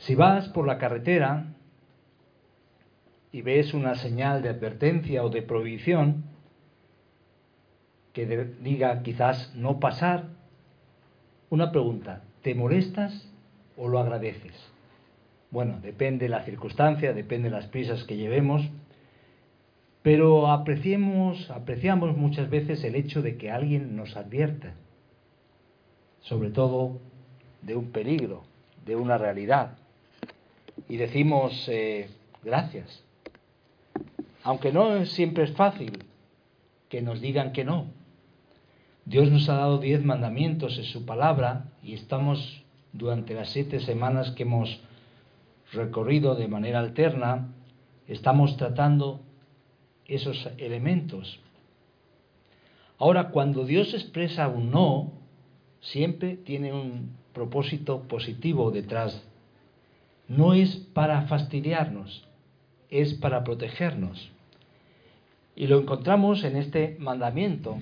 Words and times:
Si 0.00 0.14
vas 0.14 0.48
por 0.48 0.66
la 0.66 0.78
carretera 0.78 1.52
y 3.32 3.42
ves 3.42 3.74
una 3.74 3.94
señal 3.96 4.40
de 4.42 4.48
advertencia 4.48 5.22
o 5.22 5.28
de 5.28 5.42
prohibición 5.42 6.24
que 8.14 8.26
diga 8.60 9.02
quizás 9.02 9.54
no 9.54 9.78
pasar, 9.78 10.28
una 11.50 11.70
pregunta, 11.70 12.22
¿te 12.42 12.54
molestas 12.54 13.30
o 13.76 13.88
lo 13.88 13.98
agradeces? 13.98 14.54
Bueno, 15.50 15.80
depende 15.82 16.24
de 16.24 16.30
la 16.30 16.44
circunstancia, 16.44 17.12
depende 17.12 17.50
de 17.50 17.56
las 17.56 17.66
prisas 17.66 18.04
que 18.04 18.16
llevemos, 18.16 18.62
pero 20.02 20.50
apreciamos 20.50 21.46
muchas 22.16 22.48
veces 22.48 22.82
el 22.84 22.94
hecho 22.94 23.20
de 23.20 23.36
que 23.36 23.50
alguien 23.50 23.96
nos 23.96 24.16
advierta, 24.16 24.72
sobre 26.20 26.50
todo 26.50 26.98
de 27.60 27.76
un 27.76 27.90
peligro, 27.92 28.44
de 28.86 28.96
una 28.96 29.18
realidad. 29.18 29.76
Y 30.88 30.96
decimos 30.96 31.68
eh, 31.68 32.08
gracias, 32.42 33.04
aunque 34.42 34.72
no 34.72 35.04
siempre 35.06 35.44
es 35.44 35.52
fácil 35.52 36.04
que 36.88 37.02
nos 37.02 37.20
digan 37.20 37.52
que 37.52 37.64
no. 37.64 37.86
Dios 39.04 39.30
nos 39.30 39.48
ha 39.48 39.54
dado 39.54 39.78
diez 39.78 40.04
mandamientos 40.04 40.78
en 40.78 40.84
su 40.84 41.04
palabra 41.04 41.72
y 41.82 41.94
estamos 41.94 42.62
durante 42.92 43.34
las 43.34 43.50
siete 43.50 43.80
semanas 43.80 44.32
que 44.32 44.42
hemos 44.42 44.80
recorrido 45.72 46.34
de 46.34 46.48
manera 46.48 46.80
alterna, 46.80 47.48
estamos 48.08 48.56
tratando 48.56 49.20
esos 50.06 50.48
elementos. 50.58 51.38
Ahora, 52.98 53.30
cuando 53.30 53.64
Dios 53.64 53.94
expresa 53.94 54.48
un 54.48 54.70
no, 54.70 55.12
siempre 55.80 56.36
tiene 56.36 56.72
un 56.72 57.16
propósito 57.32 58.02
positivo 58.02 58.70
detrás. 58.70 59.22
No 60.30 60.54
es 60.54 60.76
para 60.76 61.22
fastidiarnos, 61.22 62.24
es 62.88 63.14
para 63.14 63.42
protegernos. 63.42 64.30
Y 65.56 65.66
lo 65.66 65.80
encontramos 65.80 66.44
en 66.44 66.56
este 66.56 66.96
mandamiento. 67.00 67.76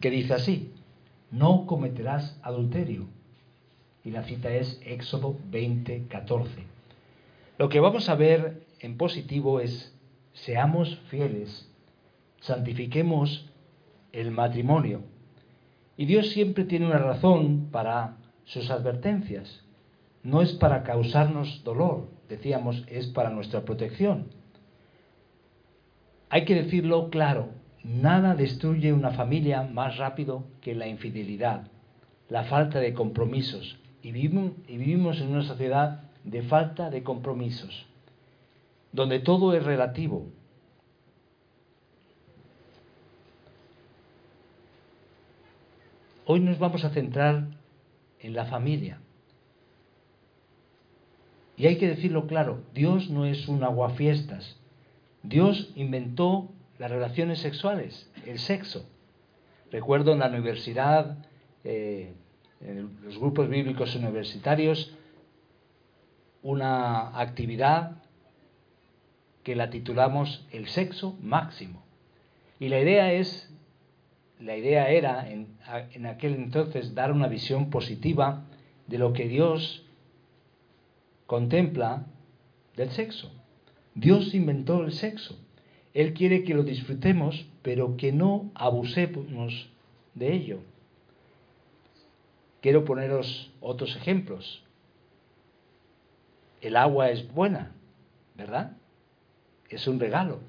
que 0.00 0.10
dice 0.10 0.34
así, 0.34 0.72
no 1.32 1.66
cometerás 1.66 2.38
adulterio. 2.44 3.08
Y 4.04 4.12
la 4.12 4.22
cita 4.22 4.50
es 4.50 4.80
Éxodo 4.84 5.36
20, 5.50 6.06
14. 6.06 6.62
Lo 7.58 7.68
que 7.68 7.80
vamos 7.80 8.08
a 8.08 8.14
ver 8.14 8.62
en 8.78 8.96
positivo 8.96 9.58
es, 9.58 9.92
seamos 10.34 11.00
fieles, 11.10 11.68
santifiquemos 12.38 13.50
el 14.20 14.30
matrimonio 14.30 15.02
y 15.96 16.06
Dios 16.06 16.30
siempre 16.30 16.64
tiene 16.64 16.86
una 16.86 16.98
razón 16.98 17.68
para 17.70 18.18
sus 18.44 18.70
advertencias. 18.70 19.64
No 20.22 20.42
es 20.42 20.52
para 20.52 20.82
causarnos 20.82 21.62
dolor, 21.64 22.08
decíamos, 22.28 22.84
es 22.88 23.06
para 23.06 23.30
nuestra 23.30 23.64
protección. 23.64 24.28
Hay 26.28 26.44
que 26.44 26.54
decirlo 26.54 27.08
claro, 27.10 27.50
nada 27.82 28.34
destruye 28.34 28.92
una 28.92 29.12
familia 29.12 29.62
más 29.62 29.96
rápido 29.96 30.44
que 30.60 30.74
la 30.74 30.88
infidelidad, 30.88 31.68
la 32.28 32.44
falta 32.44 32.80
de 32.80 32.92
compromisos. 32.92 33.78
Y 34.02 34.12
vivimos, 34.12 35.20
en 35.20 35.28
una 35.28 35.42
sociedad 35.42 36.02
de 36.24 36.42
falta 36.42 36.90
de 36.90 37.02
compromisos, 37.02 37.86
donde 38.92 39.20
todo 39.20 39.54
es 39.54 39.64
relativo, 39.64 40.26
Hoy 46.28 46.40
nos 46.40 46.58
vamos 46.58 46.84
a 46.84 46.90
centrar 46.90 47.46
en 48.18 48.34
la 48.34 48.46
familia. 48.46 48.98
Y 51.56 51.66
hay 51.66 51.78
que 51.78 51.86
decirlo 51.86 52.26
claro, 52.26 52.64
Dios 52.74 53.08
no 53.10 53.26
es 53.26 53.46
un 53.46 53.62
aguafiestas. 53.62 54.58
Dios 55.22 55.72
inventó 55.76 56.50
las 56.78 56.90
relaciones 56.90 57.38
sexuales, 57.38 58.10
el 58.26 58.40
sexo. 58.40 58.88
Recuerdo 59.70 60.14
en 60.14 60.18
la 60.18 60.26
universidad, 60.26 61.24
eh, 61.62 62.12
en 62.60 62.98
los 63.04 63.18
grupos 63.18 63.48
bíblicos 63.48 63.94
universitarios, 63.94 64.96
una 66.42 67.20
actividad 67.20 68.02
que 69.44 69.54
la 69.54 69.70
titulamos 69.70 70.44
el 70.50 70.66
sexo 70.66 71.16
máximo. 71.22 71.84
Y 72.58 72.68
la 72.68 72.80
idea 72.80 73.12
es 73.12 73.48
la 74.40 74.56
idea 74.56 74.90
era 74.90 75.28
en, 75.30 75.56
aquel 76.06 76.34
entonces 76.34 76.94
dar 76.94 77.12
una 77.12 77.28
visión 77.28 77.70
positiva 77.70 78.44
de 78.86 78.98
lo 78.98 79.12
que 79.12 79.28
Dios 79.28 79.84
contempla 81.26 82.06
del 82.76 82.90
sexo. 82.90 83.32
Dios 83.94 84.34
inventó 84.34 84.84
el 84.84 84.92
sexo. 84.92 85.38
Él 85.94 86.12
quiere 86.12 86.44
que 86.44 86.54
lo 86.54 86.62
disfrutemos, 86.62 87.46
pero 87.62 87.96
que 87.96 88.12
no 88.12 88.50
abusemos 88.54 89.70
de 90.14 90.32
ello. 90.34 90.60
Quiero 92.60 92.84
poneros 92.84 93.50
otros 93.60 93.96
ejemplos. 93.96 94.62
El 96.60 96.76
agua 96.76 97.10
es 97.10 97.32
buena, 97.32 97.72
¿verdad? 98.34 98.76
Es 99.70 99.86
un 99.88 99.98
regalo. 99.98 100.40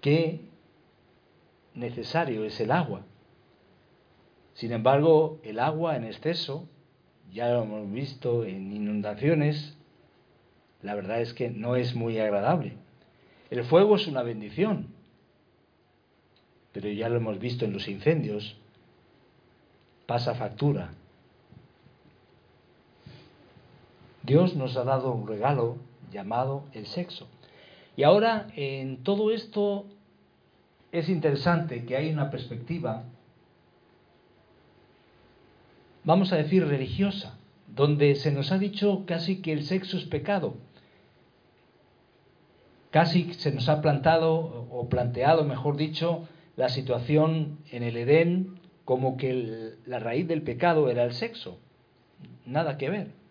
¿Qué 0.00 0.40
necesario 1.74 2.44
es 2.44 2.60
el 2.60 2.70
agua. 2.70 3.04
Sin 4.54 4.72
embargo, 4.72 5.40
el 5.42 5.58
agua 5.58 5.96
en 5.96 6.04
exceso, 6.04 6.68
ya 7.32 7.48
lo 7.48 7.64
hemos 7.64 7.90
visto 7.90 8.44
en 8.44 8.72
inundaciones, 8.72 9.76
la 10.82 10.94
verdad 10.94 11.20
es 11.20 11.34
que 11.34 11.50
no 11.50 11.76
es 11.76 11.94
muy 11.94 12.18
agradable. 12.18 12.76
El 13.50 13.64
fuego 13.64 13.96
es 13.96 14.06
una 14.06 14.22
bendición, 14.22 14.88
pero 16.72 16.88
ya 16.88 17.08
lo 17.08 17.16
hemos 17.16 17.38
visto 17.38 17.64
en 17.64 17.72
los 17.72 17.88
incendios, 17.88 18.56
pasa 20.06 20.34
factura. 20.34 20.92
Dios 24.22 24.54
nos 24.56 24.76
ha 24.76 24.84
dado 24.84 25.12
un 25.12 25.26
regalo 25.26 25.76
llamado 26.12 26.64
el 26.72 26.86
sexo. 26.86 27.26
Y 27.96 28.02
ahora 28.02 28.48
en 28.56 29.02
todo 29.02 29.30
esto 29.30 29.86
es 30.94 31.08
interesante 31.08 31.84
que 31.84 31.96
hay 31.96 32.12
una 32.12 32.30
perspectiva, 32.30 33.02
vamos 36.04 36.32
a 36.32 36.36
decir, 36.36 36.64
religiosa, 36.64 37.36
donde 37.66 38.14
se 38.14 38.30
nos 38.30 38.52
ha 38.52 38.58
dicho 38.58 39.02
casi 39.04 39.42
que 39.42 39.52
el 39.52 39.64
sexo 39.64 39.96
es 39.96 40.04
pecado. 40.04 40.54
Casi 42.92 43.34
se 43.34 43.50
nos 43.50 43.68
ha 43.68 43.82
plantado 43.82 44.68
o 44.70 44.88
planteado, 44.88 45.42
mejor 45.42 45.76
dicho, 45.76 46.28
la 46.54 46.68
situación 46.68 47.58
en 47.72 47.82
el 47.82 47.96
Edén 47.96 48.60
como 48.84 49.16
que 49.16 49.74
la 49.86 49.98
raíz 49.98 50.28
del 50.28 50.42
pecado 50.42 50.88
era 50.90 51.02
el 51.02 51.12
sexo. 51.12 51.58
Nada 52.46 52.78
que 52.78 52.88
ver. 52.88 53.23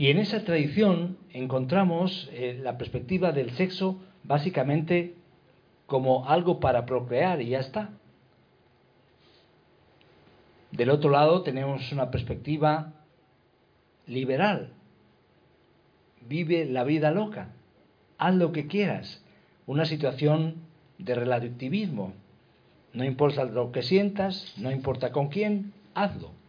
Y 0.00 0.08
en 0.08 0.16
esa 0.16 0.44
tradición 0.44 1.18
encontramos 1.30 2.30
eh, 2.32 2.58
la 2.62 2.78
perspectiva 2.78 3.32
del 3.32 3.50
sexo 3.50 4.00
básicamente 4.24 5.14
como 5.84 6.26
algo 6.26 6.58
para 6.58 6.86
procrear 6.86 7.42
y 7.42 7.50
ya 7.50 7.58
está. 7.58 7.90
Del 10.70 10.88
otro 10.88 11.10
lado 11.10 11.42
tenemos 11.42 11.92
una 11.92 12.10
perspectiva 12.10 12.94
liberal. 14.06 14.72
Vive 16.26 16.64
la 16.64 16.84
vida 16.84 17.10
loca. 17.10 17.48
Haz 18.16 18.36
lo 18.36 18.52
que 18.52 18.68
quieras. 18.68 19.22
Una 19.66 19.84
situación 19.84 20.62
de 20.96 21.14
relativismo. 21.14 22.14
No 22.94 23.04
importa 23.04 23.44
lo 23.44 23.70
que 23.70 23.82
sientas, 23.82 24.54
no 24.56 24.70
importa 24.70 25.12
con 25.12 25.28
quién, 25.28 25.74
hazlo. 25.92 26.39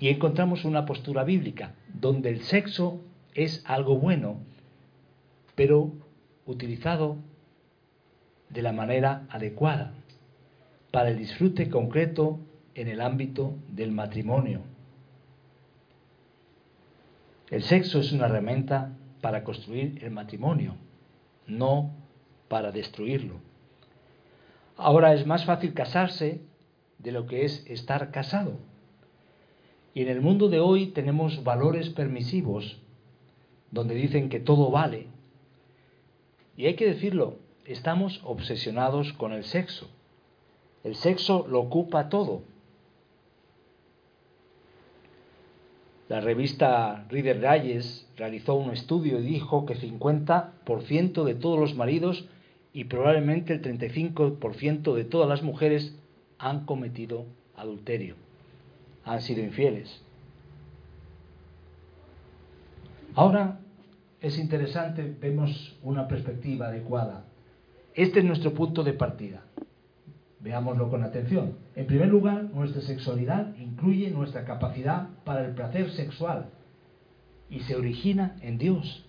Y 0.00 0.08
encontramos 0.08 0.64
una 0.64 0.86
postura 0.86 1.24
bíblica 1.24 1.74
donde 1.92 2.30
el 2.30 2.40
sexo 2.40 3.00
es 3.34 3.62
algo 3.66 3.98
bueno, 3.98 4.38
pero 5.54 5.92
utilizado 6.46 7.18
de 8.48 8.62
la 8.62 8.72
manera 8.72 9.26
adecuada 9.28 9.92
para 10.90 11.10
el 11.10 11.18
disfrute 11.18 11.68
concreto 11.68 12.40
en 12.74 12.88
el 12.88 13.02
ámbito 13.02 13.54
del 13.68 13.92
matrimonio. 13.92 14.62
El 17.50 17.62
sexo 17.62 18.00
es 18.00 18.10
una 18.12 18.26
herramienta 18.26 18.96
para 19.20 19.44
construir 19.44 20.02
el 20.02 20.12
matrimonio, 20.12 20.76
no 21.46 21.90
para 22.48 22.72
destruirlo. 22.72 23.34
Ahora 24.76 25.12
es 25.12 25.26
más 25.26 25.44
fácil 25.44 25.74
casarse 25.74 26.40
de 26.98 27.12
lo 27.12 27.26
que 27.26 27.44
es 27.44 27.66
estar 27.66 28.10
casado. 28.10 28.69
Y 29.94 30.02
en 30.02 30.08
el 30.08 30.20
mundo 30.20 30.48
de 30.48 30.60
hoy 30.60 30.86
tenemos 30.88 31.42
valores 31.42 31.90
permisivos 31.90 32.80
donde 33.70 33.94
dicen 33.94 34.28
que 34.28 34.40
todo 34.40 34.70
vale. 34.70 35.06
Y 36.56 36.66
hay 36.66 36.74
que 36.74 36.86
decirlo, 36.86 37.36
estamos 37.64 38.20
obsesionados 38.24 39.12
con 39.12 39.32
el 39.32 39.44
sexo. 39.44 39.88
El 40.84 40.94
sexo 40.94 41.46
lo 41.48 41.60
ocupa 41.60 42.08
todo. 42.08 42.42
La 46.08 46.20
revista 46.20 47.06
Reader 47.08 47.40
Reyes 47.40 48.08
realizó 48.16 48.56
un 48.56 48.72
estudio 48.72 49.20
y 49.20 49.22
dijo 49.22 49.64
que 49.64 49.76
50% 49.76 51.22
de 51.22 51.34
todos 51.36 51.58
los 51.58 51.76
maridos 51.76 52.26
y 52.72 52.84
probablemente 52.84 53.52
el 53.52 53.62
35% 53.62 54.94
de 54.94 55.04
todas 55.04 55.28
las 55.28 55.42
mujeres 55.42 55.94
han 56.38 56.66
cometido 56.66 57.26
adulterio, 57.54 58.16
han 59.10 59.22
sido 59.22 59.42
infieles. 59.42 59.90
Ahora 63.16 63.58
es 64.20 64.38
interesante, 64.38 65.16
vemos 65.20 65.76
una 65.82 66.06
perspectiva 66.06 66.68
adecuada. 66.68 67.24
Este 67.92 68.20
es 68.20 68.24
nuestro 68.24 68.54
punto 68.54 68.84
de 68.84 68.92
partida. 68.92 69.42
Veámoslo 70.38 70.88
con 70.90 71.02
atención. 71.02 71.56
En 71.74 71.86
primer 71.86 72.06
lugar, 72.06 72.44
nuestra 72.54 72.82
sexualidad 72.82 73.56
incluye 73.56 74.12
nuestra 74.12 74.44
capacidad 74.44 75.08
para 75.24 75.44
el 75.44 75.54
placer 75.56 75.90
sexual 75.90 76.50
y 77.50 77.58
se 77.60 77.74
origina 77.74 78.36
en 78.42 78.58
Dios. 78.58 79.04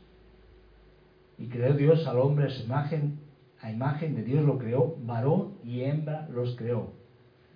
Y 1.38 1.45
creó 1.45 1.75
Dios 1.75 2.07
al 2.07 2.18
hombre 2.18 2.47
a 2.47 2.63
imagen, 2.63 3.19
a 3.62 3.71
imagen 3.71 4.15
de 4.15 4.24
Dios 4.24 4.44
lo 4.44 4.57
creó, 4.57 4.97
varón 5.06 5.59
y 5.63 5.81
hembra 5.81 6.27
los 6.33 6.56
creó. 6.56 6.92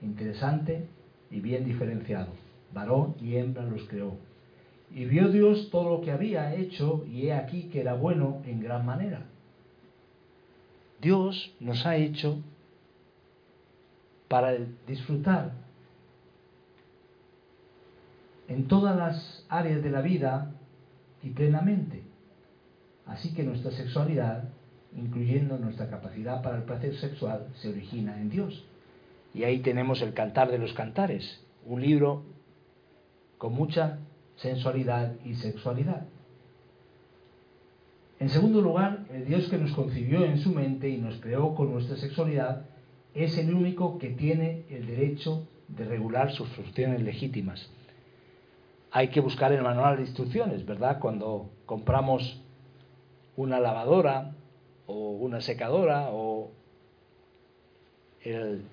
Interesante 0.04 0.88
y 1.32 1.40
bien 1.40 1.66
diferenciado. 1.66 2.28
Varón 2.74 3.16
y 3.22 3.36
hembra 3.36 3.64
los 3.64 3.84
creó. 3.88 4.18
Y 4.94 5.06
vio 5.06 5.30
Dios 5.30 5.70
todo 5.72 5.98
lo 5.98 6.02
que 6.02 6.12
había 6.12 6.54
hecho 6.56 7.06
y 7.08 7.28
he 7.28 7.34
aquí 7.34 7.64
que 7.64 7.82
era 7.82 7.94
bueno 7.94 8.42
en 8.46 8.62
gran 8.62 8.86
manera. 8.86 9.26
Dios 11.02 11.54
nos 11.60 11.86
ha 11.86 11.98
hecho 11.98 12.42
para 14.28 14.56
disfrutar 14.88 15.52
en 18.48 18.68
todas 18.68 18.96
las 18.96 19.46
áreas 19.50 19.84
de 19.84 19.90
la 19.90 20.02
vida 20.02 20.52
y 21.24 21.30
plenamente. 21.30 22.04
Así 23.06 23.34
que 23.34 23.44
nuestra 23.44 23.72
sexualidad, 23.72 24.50
incluyendo 24.96 25.58
nuestra 25.58 25.90
capacidad 25.90 26.42
para 26.42 26.58
el 26.58 26.64
placer 26.64 26.96
sexual, 26.96 27.48
se 27.62 27.70
origina 27.70 28.20
en 28.20 28.30
Dios. 28.30 28.64
Y 29.36 29.44
ahí 29.44 29.60
tenemos 29.60 30.02
el 30.02 30.14
Cantar 30.14 30.50
de 30.50 30.58
los 30.58 30.72
Cantares, 30.72 31.42
un 31.66 31.82
libro 31.82 32.24
con 33.38 33.54
mucha 33.54 34.00
sensualidad 34.38 35.14
y 35.26 35.36
sexualidad. 35.36 36.06
En 38.18 38.30
segundo 38.30 38.62
lugar, 38.62 39.06
el 39.12 39.26
Dios 39.26 39.50
que 39.50 39.58
nos 39.58 39.74
concibió 39.74 40.24
en 40.24 40.38
su 40.38 40.52
mente 40.52 40.88
y 40.88 40.98
nos 40.98 41.20
creó 41.20 41.54
con 41.54 41.74
nuestra 41.74 41.98
sexualidad 41.98 42.62
es 43.14 43.38
el 43.38 43.54
único 43.54 43.98
que 44.00 44.10
tiene 44.12 44.64
el 44.70 44.88
derecho 44.88 45.46
de 45.68 45.84
regular 45.84 46.32
sus 46.32 46.48
funciones 46.50 47.02
legítimas. 47.02 47.70
Hay 48.92 49.10
que 49.10 49.20
buscar 49.20 49.52
el 49.52 49.64
manual 49.64 49.98
de 49.98 50.04
instrucciones, 50.04 50.66
¿verdad? 50.66 51.00
Cuando 51.00 51.50
compramos 51.66 52.42
una 53.36 53.60
lavadora 53.60 54.34
o 54.88 55.10
una 55.12 55.42
secadora 55.42 56.08
o 56.12 56.52
el 58.22 58.64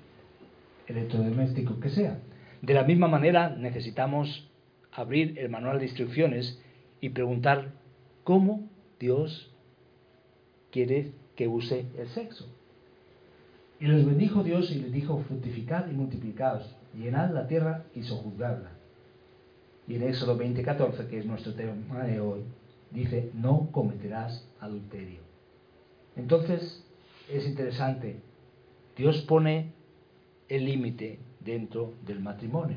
electrodoméstico 0.93 1.81
que 1.81 1.91
sea. 1.91 2.19
De 2.61 2.75
la 2.75 2.85
misma 2.85 3.09
manera 3.09 3.51
necesitamos 3.51 4.49
abrir 4.93 5.39
el 5.39 5.49
manual 5.49 5.79
de 5.79 5.87
instrucciones 5.87 6.61
y 7.01 7.11
preguntar 7.11 7.73
cómo 8.25 8.69
Dios 9.01 9.53
quiere 10.71 11.13
que 11.37 11.49
use 11.49 11.87
el 11.99 12.09
sexo. 12.09 12.47
Y 13.81 13.87
los 13.87 14.07
bendijo 14.07 14.45
Dios 14.45 14.71
y 14.71 14.77
les 14.77 14.93
dijo, 14.93 15.25
fructificad 15.27 15.91
y 15.91 15.93
multiplicaos, 15.93 16.77
llenad 16.97 17.33
la 17.33 17.49
tierra 17.49 17.85
y 17.95 18.05
sojuzgadla. 18.05 18.71
Y 19.89 19.97
en 19.97 20.05
Éxodo 20.05 20.39
20:14, 20.39 21.09
que 21.09 21.19
es 21.19 21.27
nuestro 21.27 21.55
tema 21.55 22.05
de 22.05 22.21
hoy, 22.21 22.43
dice, 22.93 23.31
no 23.35 23.71
cometerás 23.73 24.49
adulterio. 24.61 25.21
Entonces, 26.15 26.85
es 27.29 27.47
interesante, 27.47 28.21
Dios 28.97 29.23
pone 29.23 29.73
el 30.53 30.67
límite 30.67 31.19
dentro 31.41 31.95
del 32.05 32.21
matrimonio. 32.21 32.77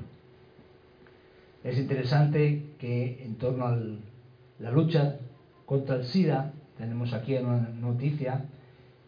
Es 1.62 1.78
interesante 1.78 2.74
que 2.80 3.24
en 3.26 3.36
torno 3.36 3.66
a 3.68 3.78
la 4.60 4.72
lucha 4.72 5.20
contra 5.66 5.98
el 5.98 6.06
SIDA, 6.06 6.54
tenemos 6.78 7.14
aquí 7.14 7.36
una 7.36 7.70
noticia 7.70 8.46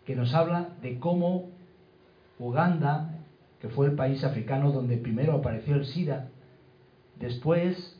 que 0.05 0.15
nos 0.17 0.33
habla 0.33 0.69
de 0.81 0.99
cómo 0.99 1.49
Uganda, 2.39 3.15
que 3.61 3.69
fue 3.69 3.87
el 3.87 3.93
país 3.93 4.23
africano 4.25 4.71
donde 4.73 4.97
primero 4.97 5.33
apareció 5.33 5.75
el 5.75 5.85
SIDA, 5.85 6.27
después 7.19 7.97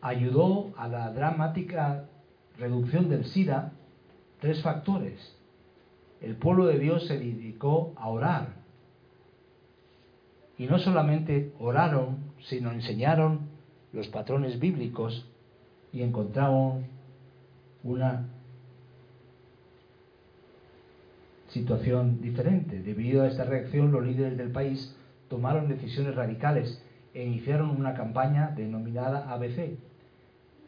ayudó 0.00 0.72
a 0.78 0.88
la 0.88 1.12
dramática 1.12 2.06
reducción 2.58 3.10
del 3.10 3.26
SIDA 3.26 3.72
tres 4.40 4.62
factores. 4.62 5.39
El 6.20 6.36
pueblo 6.36 6.66
de 6.66 6.78
Dios 6.78 7.06
se 7.06 7.18
dedicó 7.18 7.92
a 7.96 8.08
orar. 8.08 8.60
Y 10.58 10.66
no 10.66 10.78
solamente 10.78 11.52
oraron, 11.58 12.18
sino 12.40 12.70
enseñaron 12.72 13.48
los 13.92 14.08
patrones 14.08 14.58
bíblicos 14.58 15.26
y 15.92 16.02
encontraron 16.02 16.84
una 17.82 18.28
situación 21.48 22.20
diferente. 22.20 22.82
Debido 22.82 23.22
a 23.22 23.28
esta 23.28 23.44
reacción, 23.44 23.90
los 23.90 24.04
líderes 24.04 24.36
del 24.36 24.50
país 24.50 24.94
tomaron 25.28 25.68
decisiones 25.68 26.14
radicales 26.14 26.82
e 27.14 27.24
iniciaron 27.24 27.70
una 27.70 27.94
campaña 27.94 28.52
denominada 28.56 29.32
ABC, 29.32 29.76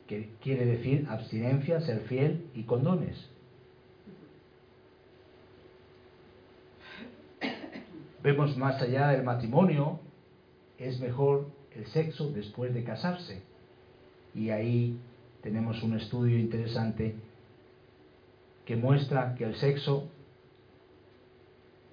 que 0.06 0.30
quiere 0.42 0.66
decir 0.66 1.06
abstinencia, 1.08 1.80
ser 1.80 2.00
fiel 2.00 2.46
y 2.54 2.64
condones. 2.64 3.31
Vemos 8.22 8.56
más 8.56 8.80
allá 8.80 9.08
del 9.08 9.24
matrimonio, 9.24 9.98
es 10.78 11.00
mejor 11.00 11.48
el 11.74 11.86
sexo 11.86 12.30
después 12.30 12.72
de 12.72 12.84
casarse. 12.84 13.42
Y 14.34 14.50
ahí 14.50 14.98
tenemos 15.42 15.82
un 15.82 15.98
estudio 15.98 16.38
interesante 16.38 17.16
que 18.64 18.76
muestra 18.76 19.34
que 19.34 19.44
el 19.44 19.56
sexo 19.56 20.08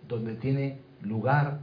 donde 0.08 0.36
tiene 0.36 0.78
lugar 1.02 1.62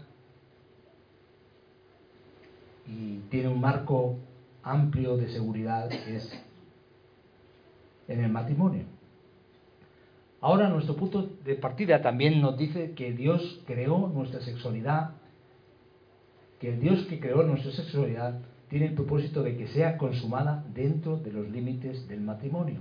y 2.86 3.18
tiene 3.30 3.48
un 3.48 3.60
marco 3.60 4.16
amplio 4.62 5.16
de 5.16 5.28
seguridad 5.28 5.90
es 5.92 6.28
en 8.08 8.24
el 8.24 8.30
matrimonio. 8.30 8.95
Ahora 10.40 10.68
nuestro 10.68 10.96
punto 10.96 11.30
de 11.44 11.54
partida 11.54 12.02
también 12.02 12.40
nos 12.40 12.58
dice 12.58 12.92
que 12.92 13.12
Dios 13.12 13.62
creó 13.66 14.08
nuestra 14.08 14.40
sexualidad, 14.40 15.12
que 16.60 16.74
el 16.74 16.80
Dios 16.80 17.06
que 17.06 17.20
creó 17.20 17.42
nuestra 17.42 17.72
sexualidad 17.72 18.40
tiene 18.68 18.86
el 18.86 18.94
propósito 18.94 19.42
de 19.42 19.56
que 19.56 19.68
sea 19.68 19.96
consumada 19.96 20.64
dentro 20.74 21.16
de 21.16 21.32
los 21.32 21.48
límites 21.48 22.06
del 22.08 22.20
matrimonio. 22.20 22.80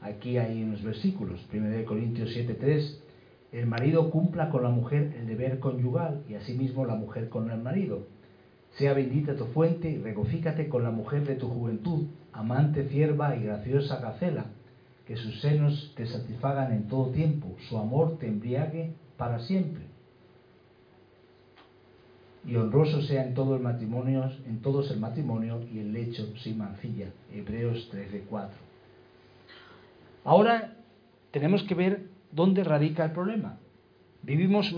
Aquí 0.00 0.36
hay 0.38 0.62
unos 0.62 0.82
versículos, 0.82 1.40
1 1.52 1.84
Corintios 1.84 2.30
7:3 2.30 2.98
el 3.52 3.66
marido 3.66 4.10
cumpla 4.10 4.48
con 4.48 4.62
la 4.62 4.70
mujer 4.70 5.14
el 5.18 5.26
deber 5.26 5.58
conyugal 5.60 6.22
y 6.26 6.34
asimismo 6.34 6.86
la 6.86 6.94
mujer 6.94 7.28
con 7.28 7.50
el 7.50 7.60
marido. 7.60 8.06
Sea 8.78 8.94
bendita 8.94 9.36
tu 9.36 9.44
fuente 9.46 9.90
y 9.90 9.98
regocícate 9.98 10.68
con 10.70 10.82
la 10.82 10.90
mujer 10.90 11.26
de 11.26 11.34
tu 11.34 11.50
juventud, 11.50 12.06
amante, 12.32 12.88
cierva 12.88 13.36
y 13.36 13.42
graciosa 13.42 14.00
gacela, 14.00 14.46
que 15.06 15.16
sus 15.16 15.40
senos 15.40 15.92
te 15.96 16.06
satisfagan 16.06 16.72
en 16.72 16.88
todo 16.88 17.10
tiempo, 17.10 17.56
su 17.68 17.78
amor 17.78 18.18
te 18.18 18.28
embriague 18.28 18.92
para 19.16 19.40
siempre. 19.40 19.92
y 22.44 22.56
honroso 22.56 23.02
sea 23.02 23.24
en 23.24 23.34
todo 23.34 23.56
el 23.56 23.62
matrimonio, 23.62 24.30
en 24.46 24.60
todos 24.62 24.90
el 24.90 24.98
matrimonio 24.98 25.60
y 25.72 25.78
el 25.78 25.92
lecho 25.92 26.26
sin 26.38 26.58
mancilla. 26.58 27.08
Hebreos 27.32 27.88
13:4. 27.92 28.48
Ahora 30.24 30.74
tenemos 31.30 31.62
que 31.64 31.74
ver 31.74 32.06
dónde 32.30 32.64
radica 32.64 33.04
el 33.04 33.12
problema. 33.12 33.58
Vivimos 34.22 34.72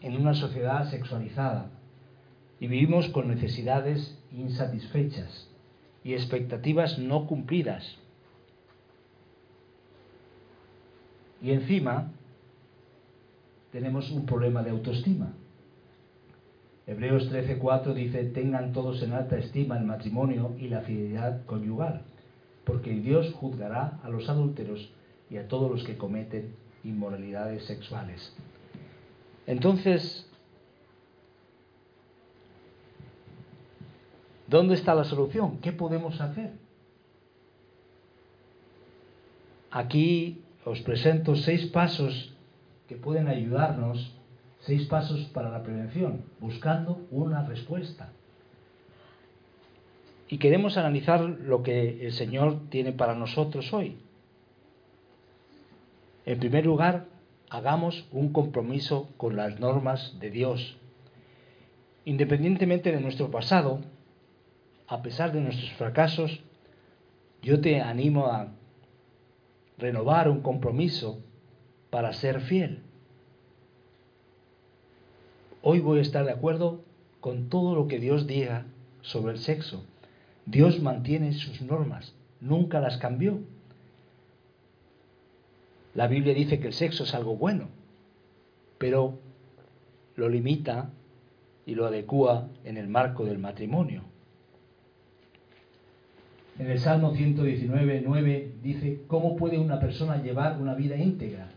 en 0.00 0.16
una 0.16 0.34
sociedad 0.34 0.90
sexualizada 0.90 1.70
y 2.60 2.66
vivimos 2.66 3.08
con 3.08 3.28
necesidades 3.28 4.18
insatisfechas 4.32 5.50
y 6.02 6.14
expectativas 6.14 6.98
no 6.98 7.26
cumplidas. 7.26 7.98
Y 11.42 11.52
encima 11.52 12.12
tenemos 13.72 14.10
un 14.10 14.26
problema 14.26 14.62
de 14.62 14.70
autoestima. 14.70 15.32
Hebreos 16.86 17.30
13:4 17.30 17.94
dice, 17.94 18.24
tengan 18.26 18.72
todos 18.72 19.02
en 19.02 19.12
alta 19.12 19.36
estima 19.36 19.76
el 19.76 19.84
matrimonio 19.84 20.54
y 20.58 20.68
la 20.68 20.82
fidelidad 20.82 21.44
conyugal, 21.44 22.02
porque 22.64 22.92
Dios 22.92 23.32
juzgará 23.34 23.98
a 24.02 24.08
los 24.08 24.28
adúlteros 24.28 24.90
y 25.28 25.36
a 25.38 25.48
todos 25.48 25.70
los 25.70 25.84
que 25.84 25.96
cometen 25.96 26.54
inmoralidades 26.84 27.64
sexuales. 27.64 28.32
Entonces, 29.48 30.30
¿dónde 34.46 34.74
está 34.74 34.94
la 34.94 35.04
solución? 35.04 35.58
¿Qué 35.58 35.72
podemos 35.72 36.20
hacer? 36.20 36.52
Aquí 39.72 40.40
os 40.66 40.82
presento 40.82 41.38
seis 41.38 41.64
pasos 41.70 42.34
que 42.90 42.96
pueden 42.96 43.28
ayudarnos 43.28 44.16
Seis 44.66 44.84
pasos 44.86 45.20
para 45.26 45.48
la 45.48 45.62
prevención, 45.62 46.24
buscando 46.40 47.06
una 47.12 47.46
respuesta. 47.46 48.10
Y 50.28 50.38
queremos 50.38 50.76
analizar 50.76 51.20
lo 51.20 51.62
que 51.62 52.04
el 52.04 52.12
Señor 52.12 52.68
tiene 52.68 52.90
para 52.90 53.14
nosotros 53.14 53.72
hoy. 53.72 53.96
En 56.24 56.40
primer 56.40 56.66
lugar, 56.66 57.06
hagamos 57.48 58.08
un 58.10 58.32
compromiso 58.32 59.08
con 59.16 59.36
las 59.36 59.60
normas 59.60 60.18
de 60.18 60.30
Dios. 60.32 60.76
Independientemente 62.04 62.90
de 62.90 63.00
nuestro 63.00 63.30
pasado, 63.30 63.82
a 64.88 65.00
pesar 65.00 65.30
de 65.32 65.42
nuestros 65.42 65.70
fracasos, 65.74 66.40
yo 67.40 67.60
te 67.60 67.80
animo 67.80 68.26
a 68.26 68.48
renovar 69.78 70.28
un 70.28 70.40
compromiso 70.40 71.20
para 71.90 72.12
ser 72.12 72.40
fiel. 72.40 72.80
Hoy 75.62 75.80
voy 75.80 75.98
a 75.98 76.02
estar 76.02 76.24
de 76.24 76.32
acuerdo 76.32 76.80
con 77.20 77.48
todo 77.48 77.74
lo 77.74 77.88
que 77.88 77.98
Dios 77.98 78.26
diga 78.26 78.66
sobre 79.02 79.32
el 79.32 79.38
sexo. 79.38 79.84
Dios 80.44 80.80
mantiene 80.80 81.32
sus 81.32 81.60
normas, 81.60 82.14
nunca 82.40 82.80
las 82.80 82.98
cambió. 82.98 83.40
La 85.94 86.06
Biblia 86.06 86.34
dice 86.34 86.60
que 86.60 86.68
el 86.68 86.72
sexo 86.72 87.04
es 87.04 87.14
algo 87.14 87.36
bueno, 87.36 87.68
pero 88.78 89.18
lo 90.14 90.28
limita 90.28 90.90
y 91.64 91.74
lo 91.74 91.86
adecua 91.86 92.48
en 92.64 92.76
el 92.76 92.86
marco 92.86 93.24
del 93.24 93.38
matrimonio. 93.38 94.02
En 96.58 96.70
el 96.70 96.78
Salmo 96.78 97.14
119, 97.14 98.02
9 98.04 98.52
dice, 98.62 99.02
¿cómo 99.06 99.36
puede 99.36 99.58
una 99.58 99.78
persona 99.78 100.22
llevar 100.22 100.60
una 100.60 100.74
vida 100.74 100.96
íntegra? 100.96 101.48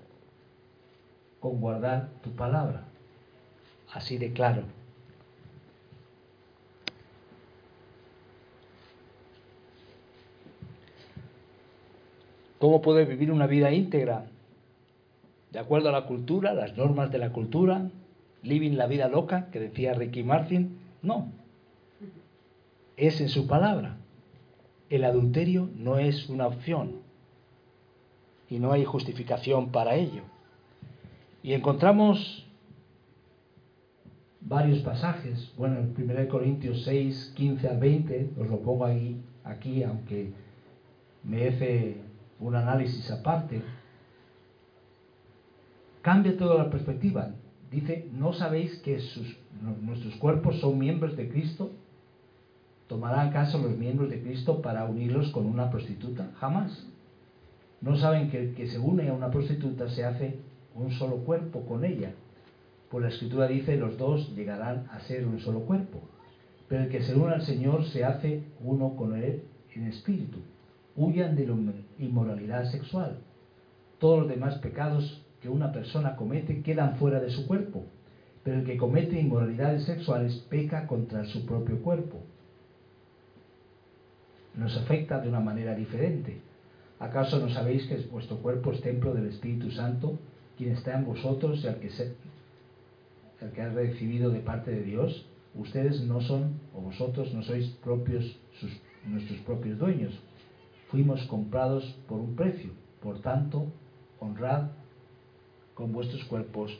Con 1.39 1.61
guardar 1.61 2.09
tu 2.21 2.31
palabra 2.31 2.89
así 3.93 4.17
de 4.17 4.31
claro. 4.33 4.63
¿Cómo 12.59 12.81
puede 12.81 13.05
vivir 13.05 13.31
una 13.31 13.47
vida 13.47 13.71
íntegra? 13.71 14.25
De 15.51 15.59
acuerdo 15.59 15.89
a 15.89 15.93
la 15.93 16.05
cultura, 16.05 16.53
las 16.53 16.75
normas 16.75 17.09
de 17.11 17.17
la 17.17 17.31
cultura, 17.31 17.89
living 18.43 18.75
la 18.75 18.85
vida 18.85 19.07
loca 19.07 19.49
que 19.49 19.59
decía 19.59 19.93
Ricky 19.93 20.23
Martin, 20.23 20.77
no. 21.01 21.31
Es 22.97 23.21
en 23.21 23.29
su 23.29 23.47
palabra. 23.47 23.95
El 24.89 25.03
adulterio 25.03 25.69
no 25.75 25.99
es 25.99 26.29
una 26.29 26.47
opción 26.47 27.01
y 28.49 28.59
no 28.59 28.71
hay 28.71 28.85
justificación 28.85 29.71
para 29.71 29.95
ello. 29.95 30.23
Y 31.43 31.53
encontramos 31.53 32.47
varios 34.41 34.79
pasajes. 34.79 35.53
Bueno, 35.57 35.77
en 35.79 35.95
1 35.97 36.27
Corintios 36.27 36.83
6, 36.83 37.33
15 37.35 37.67
al 37.67 37.77
20, 37.77 38.31
os 38.39 38.47
lo 38.49 38.59
pongo 38.59 38.85
ahí, 38.85 39.21
aquí, 39.43 39.83
aunque 39.83 40.31
merece 41.23 41.97
un 42.39 42.55
análisis 42.55 43.09
aparte. 43.11 43.61
Cambia 46.01 46.35
toda 46.37 46.55
la 46.55 46.69
perspectiva. 46.69 47.31
Dice, 47.69 48.07
¿no 48.13 48.33
sabéis 48.33 48.79
que 48.79 48.99
nuestros 49.81 50.15
cuerpos 50.15 50.59
son 50.59 50.79
miembros 50.79 51.15
de 51.15 51.29
Cristo? 51.29 51.71
¿Tomarán 52.89 53.27
acaso 53.27 53.59
los 53.59 53.77
miembros 53.77 54.09
de 54.09 54.19
Cristo 54.19 54.63
para 54.63 54.85
unirlos 54.85 55.29
con 55.29 55.45
una 55.45 55.69
prostituta? 55.69 56.31
Jamás. 56.39 56.87
¿No 57.81 57.95
saben 57.95 58.31
que 58.31 58.39
el 58.39 58.55
que 58.55 58.65
se 58.65 58.79
une 58.79 59.09
a 59.09 59.13
una 59.13 59.29
prostituta 59.29 59.87
se 59.89 60.03
hace 60.03 60.39
un 60.73 60.91
solo 60.93 61.17
cuerpo 61.17 61.67
con 61.67 61.85
ella? 61.85 62.13
Pues 62.89 63.03
la 63.03 63.09
escritura 63.09 63.47
dice, 63.47 63.77
los 63.77 63.95
dos 63.99 64.35
llegarán 64.35 64.87
a 64.91 65.01
ser 65.01 65.27
un 65.27 65.39
solo 65.39 65.59
cuerpo. 65.67 66.01
Pero 66.67 66.85
el 66.85 66.89
que 66.89 67.03
se 67.03 67.13
une 67.13 67.31
al 67.31 67.43
Señor 67.43 67.85
se 67.85 68.03
hace 68.03 68.41
uno 68.59 68.95
con 68.95 69.15
Él 69.15 69.43
en 69.75 69.85
espíritu. 69.85 70.39
Huyan 70.95 71.35
de 71.35 71.45
la 71.45 71.55
inmoralidad 71.99 72.71
sexual. 72.71 73.19
Todos 73.99 74.21
los 74.21 74.29
demás 74.29 74.57
pecados 74.57 75.23
que 75.43 75.49
una 75.49 75.71
persona 75.71 76.15
comete 76.15 76.63
quedan 76.63 76.95
fuera 76.95 77.19
de 77.19 77.29
su 77.29 77.45
cuerpo. 77.45 77.85
Pero 78.43 78.61
el 78.61 78.65
que 78.65 78.77
comete 78.77 79.21
inmoralidades 79.21 79.83
sexuales 79.83 80.33
peca 80.49 80.87
contra 80.87 81.23
su 81.25 81.45
propio 81.45 81.83
cuerpo. 81.83 82.23
Nos 84.55 84.75
afecta 84.77 85.19
de 85.19 85.29
una 85.29 85.39
manera 85.39 85.75
diferente. 85.75 86.41
¿Acaso 86.99 87.39
no 87.39 87.49
sabéis 87.49 87.85
que 87.87 87.95
vuestro 88.11 88.37
cuerpo 88.37 88.71
es 88.71 88.81
templo 88.81 89.13
del 89.13 89.27
Espíritu 89.27 89.71
Santo, 89.71 90.19
quien 90.57 90.73
está 90.73 90.97
en 90.97 91.05
vosotros 91.05 91.63
y 91.63 91.67
al 91.67 91.79
que 91.79 91.89
se, 91.89 92.13
el 93.41 93.51
que 93.51 93.61
has 93.61 93.73
recibido 93.73 94.29
de 94.31 94.39
parte 94.39 94.71
de 94.71 94.83
Dios, 94.83 95.25
ustedes 95.55 96.01
no 96.01 96.19
son, 96.21 96.59
o 96.75 96.81
vosotros 96.81 97.33
no 97.33 97.41
sois 97.43 97.67
propios, 97.83 98.37
nuestros 99.05 99.39
propios 99.39 99.79
dueños. 99.79 100.13
Fuimos 100.89 101.23
comprados 101.27 101.85
por 102.07 102.19
un 102.19 102.35
precio. 102.35 102.71
Por 103.01 103.21
tanto, 103.21 103.67
honrad 104.19 104.71
con 105.73 105.93
vuestros 105.93 106.25
cuerpos, 106.25 106.77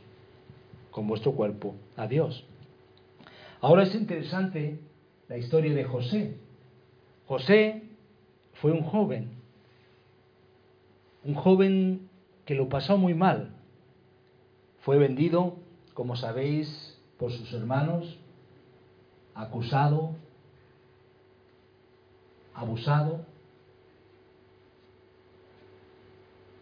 con 0.92 1.08
vuestro 1.08 1.32
cuerpo 1.32 1.76
a 1.96 2.08
Dios. 2.08 2.44
Ahora 3.62 3.84
es 3.84 3.96
interesante 3.96 4.80
la 5.30 5.38
historia 5.38 5.74
de 5.74 5.84
José. 5.86 6.36
José 7.30 7.84
fue 8.56 8.72
un 8.72 8.82
joven, 8.82 9.30
un 11.24 11.36
joven 11.36 12.10
que 12.44 12.56
lo 12.56 12.70
pasó 12.70 12.98
muy 12.98 13.14
mal. 13.14 13.52
Fue 14.80 14.98
vendido 14.98 15.58
como 15.94 16.16
sabéis, 16.16 17.00
por 17.20 17.32
sus 17.32 17.54
hermanos, 17.54 18.18
acusado, 19.36 20.16
abusado. 22.56 23.24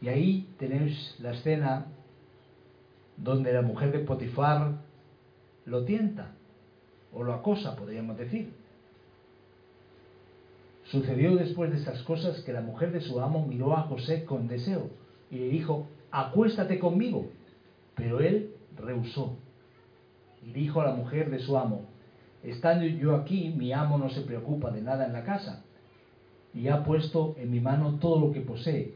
Y 0.02 0.10
ahí 0.10 0.54
tenéis 0.60 1.16
la 1.20 1.32
escena 1.32 1.86
donde 3.16 3.54
la 3.54 3.62
mujer 3.62 3.94
de 3.94 4.00
Potifar 4.00 4.74
lo 5.64 5.86
tienta 5.86 6.34
o 7.14 7.24
lo 7.24 7.34
acosa, 7.34 7.78
podríamos 7.78 8.18
decir. 8.18 8.67
Sucedió 10.92 11.36
después 11.36 11.72
de 11.72 11.78
estas 11.78 12.02
cosas 12.04 12.42
que 12.42 12.54
la 12.54 12.62
mujer 12.62 12.94
de 12.94 13.02
su 13.02 13.20
amo 13.20 13.46
miró 13.46 13.76
a 13.76 13.84
José 13.84 14.24
con 14.24 14.48
deseo 14.48 14.90
y 15.30 15.38
le 15.38 15.50
dijo, 15.50 15.88
acuéstate 16.12 16.80
conmigo. 16.80 17.28
Pero 17.96 18.22
él 18.22 18.52
rehusó. 18.78 19.36
Y 20.46 20.52
dijo 20.52 20.80
a 20.80 20.86
la 20.86 20.94
mujer 20.94 21.30
de 21.30 21.40
su 21.40 21.58
amo, 21.58 21.82
estando 22.44 22.86
yo 22.86 23.16
aquí, 23.16 23.50
mi 23.50 23.74
amo 23.74 23.98
no 23.98 24.10
se 24.10 24.22
preocupa 24.22 24.72
de 24.72 24.82
nada 24.82 25.06
en 25.08 25.14
la 25.14 25.24
casa, 25.24 25.64
y 26.54 26.70
ha 26.70 26.84
puesto 26.84 27.36
en 27.38 27.52
mi 27.52 27.60
mano 27.60 27.96
todo 27.96 28.20
lo 28.26 28.32
que 28.32 28.42
posee. 28.42 28.94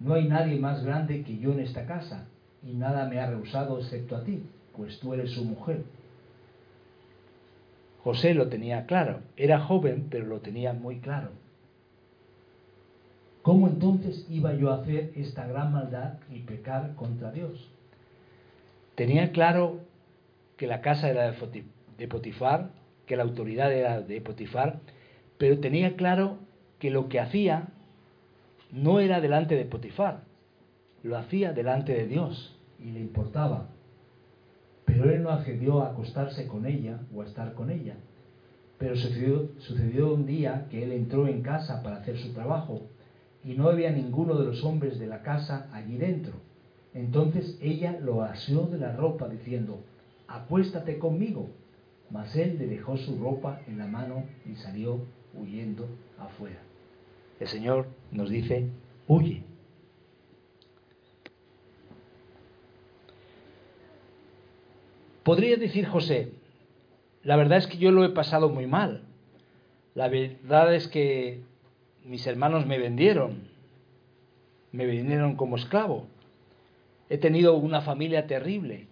No 0.00 0.14
hay 0.14 0.26
nadie 0.26 0.58
más 0.58 0.84
grande 0.84 1.22
que 1.22 1.38
yo 1.38 1.52
en 1.52 1.60
esta 1.60 1.86
casa, 1.86 2.26
y 2.64 2.72
nada 2.72 3.08
me 3.08 3.20
ha 3.20 3.30
rehusado 3.30 3.78
excepto 3.78 4.16
a 4.16 4.24
ti, 4.24 4.42
pues 4.76 4.98
tú 4.98 5.14
eres 5.14 5.30
su 5.30 5.44
mujer. 5.44 5.84
José 8.08 8.32
lo 8.32 8.48
tenía 8.48 8.86
claro, 8.86 9.20
era 9.36 9.60
joven, 9.60 10.06
pero 10.08 10.24
lo 10.24 10.40
tenía 10.40 10.72
muy 10.72 10.96
claro. 11.00 11.28
¿Cómo 13.42 13.68
entonces 13.68 14.26
iba 14.30 14.54
yo 14.54 14.72
a 14.72 14.76
hacer 14.76 15.12
esta 15.14 15.46
gran 15.46 15.74
maldad 15.74 16.14
y 16.30 16.38
pecar 16.38 16.94
contra 16.94 17.32
Dios? 17.32 17.70
Tenía 18.94 19.30
claro 19.30 19.80
que 20.56 20.66
la 20.66 20.80
casa 20.80 21.10
era 21.10 21.30
de 21.98 22.08
Potifar, 22.08 22.70
que 23.04 23.14
la 23.14 23.24
autoridad 23.24 23.70
era 23.70 24.00
de 24.00 24.22
Potifar, 24.22 24.80
pero 25.36 25.60
tenía 25.60 25.94
claro 25.94 26.38
que 26.78 26.90
lo 26.90 27.10
que 27.10 27.20
hacía 27.20 27.68
no 28.72 29.00
era 29.00 29.20
delante 29.20 29.54
de 29.54 29.66
Potifar, 29.66 30.22
lo 31.02 31.18
hacía 31.18 31.52
delante 31.52 31.92
de 31.92 32.06
Dios 32.06 32.56
y 32.82 32.90
le 32.90 33.00
importaba. 33.00 33.68
Pero 34.98 35.14
él 35.14 35.22
no 35.22 35.30
accedió 35.30 35.80
a 35.80 35.90
acostarse 35.90 36.48
con 36.48 36.66
ella 36.66 36.98
o 37.14 37.22
a 37.22 37.24
estar 37.24 37.54
con 37.54 37.70
ella. 37.70 37.94
Pero 38.78 38.96
sucedió, 38.96 39.48
sucedió 39.58 40.12
un 40.12 40.26
día 40.26 40.66
que 40.70 40.82
él 40.82 40.90
entró 40.90 41.28
en 41.28 41.42
casa 41.42 41.82
para 41.84 41.98
hacer 41.98 42.18
su 42.18 42.32
trabajo 42.32 42.82
y 43.44 43.54
no 43.54 43.68
había 43.68 43.92
ninguno 43.92 44.36
de 44.36 44.46
los 44.46 44.64
hombres 44.64 44.98
de 44.98 45.06
la 45.06 45.22
casa 45.22 45.68
allí 45.72 45.96
dentro. 45.98 46.34
Entonces 46.94 47.56
ella 47.60 47.98
lo 48.00 48.22
asió 48.22 48.66
de 48.66 48.78
la 48.78 48.96
ropa 48.96 49.28
diciendo, 49.28 49.84
acuéstate 50.26 50.98
conmigo. 50.98 51.50
Mas 52.10 52.34
él 52.34 52.58
le 52.58 52.66
dejó 52.66 52.96
su 52.96 53.18
ropa 53.18 53.60
en 53.68 53.78
la 53.78 53.86
mano 53.86 54.24
y 54.46 54.56
salió 54.56 55.04
huyendo 55.32 55.86
afuera. 56.18 56.58
El 57.38 57.46
Señor 57.46 57.86
nos 58.10 58.30
dice, 58.30 58.68
huye. 59.06 59.44
Podría 65.28 65.58
decir 65.58 65.84
José, 65.86 66.32
la 67.22 67.36
verdad 67.36 67.58
es 67.58 67.66
que 67.66 67.76
yo 67.76 67.92
lo 67.92 68.02
he 68.02 68.08
pasado 68.08 68.48
muy 68.48 68.66
mal. 68.66 69.02
La 69.94 70.08
verdad 70.08 70.74
es 70.74 70.88
que 70.88 71.42
mis 72.02 72.26
hermanos 72.26 72.64
me 72.64 72.78
vendieron, 72.78 73.46
me 74.72 74.86
vendieron 74.86 75.36
como 75.36 75.56
esclavo. 75.56 76.06
He 77.10 77.18
tenido 77.18 77.56
una 77.56 77.82
familia 77.82 78.26
terrible, 78.26 78.86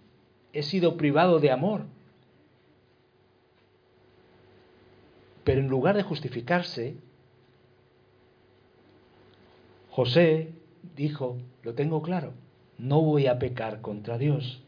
he 0.53 0.61
sido 0.61 0.95
privado 0.95 1.39
de 1.39 1.49
amor. 1.49 1.85
Pero 5.43 5.61
en 5.61 5.69
lugar 5.69 5.97
de 5.97 6.03
justificarse, 6.03 6.97
José 9.89 10.51
dijo, 10.95 11.39
lo 11.63 11.73
tengo 11.73 12.03
claro, 12.03 12.33
no 12.77 13.01
voy 13.01 13.25
a 13.25 13.39
pecar 13.39 13.81
contra 13.81 14.19
Dios. 14.19 14.61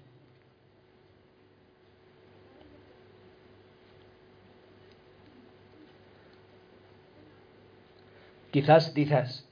Quizás 8.52 8.94
dices, 8.94 9.48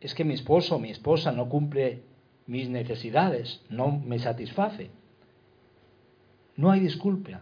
es 0.00 0.14
que 0.14 0.24
mi 0.24 0.34
esposo 0.34 0.76
o 0.76 0.78
mi 0.78 0.90
esposa 0.90 1.32
no 1.32 1.48
cumple 1.48 2.02
mis 2.46 2.68
necesidades, 2.68 3.62
no 3.70 3.90
me 3.90 4.18
satisface. 4.18 4.90
No 6.56 6.70
hay 6.70 6.80
disculpa. 6.80 7.40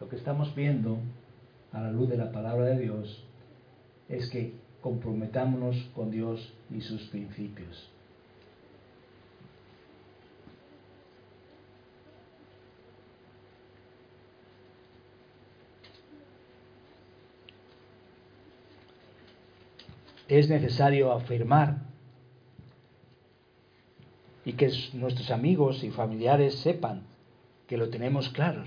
Lo 0.00 0.08
que 0.08 0.16
estamos 0.16 0.54
viendo 0.54 0.98
a 1.72 1.80
la 1.80 1.92
luz 1.92 2.08
de 2.08 2.16
la 2.16 2.32
palabra 2.32 2.64
de 2.66 2.80
Dios 2.80 3.24
es 4.08 4.28
que 4.30 4.54
comprometámonos 4.80 5.76
con 5.94 6.10
Dios 6.10 6.52
y 6.70 6.80
sus 6.80 7.02
principios. 7.02 7.91
Es 20.38 20.48
necesario 20.48 21.12
afirmar 21.12 21.76
y 24.44 24.54
que 24.54 24.70
nuestros 24.94 25.30
amigos 25.30 25.84
y 25.84 25.90
familiares 25.90 26.54
sepan 26.56 27.02
que 27.66 27.76
lo 27.76 27.90
tenemos 27.90 28.30
claro. 28.30 28.64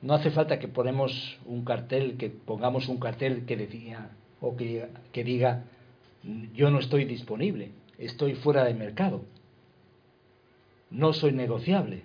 No 0.00 0.14
hace 0.14 0.30
falta 0.30 0.58
que 0.58 0.68
ponemos 0.68 1.38
un 1.46 1.64
cartel, 1.64 2.16
que 2.16 2.28
pongamos 2.28 2.88
un 2.88 2.98
cartel 2.98 3.46
que 3.46 3.56
decía 3.56 4.10
o 4.40 4.56
que, 4.56 4.88
que 5.12 5.22
diga 5.22 5.64
yo 6.54 6.70
no 6.70 6.78
estoy 6.78 7.04
disponible, 7.04 7.70
estoy 7.98 8.34
fuera 8.34 8.64
del 8.64 8.76
mercado, 8.76 9.24
no 10.90 11.12
soy 11.12 11.32
negociable. 11.32 12.02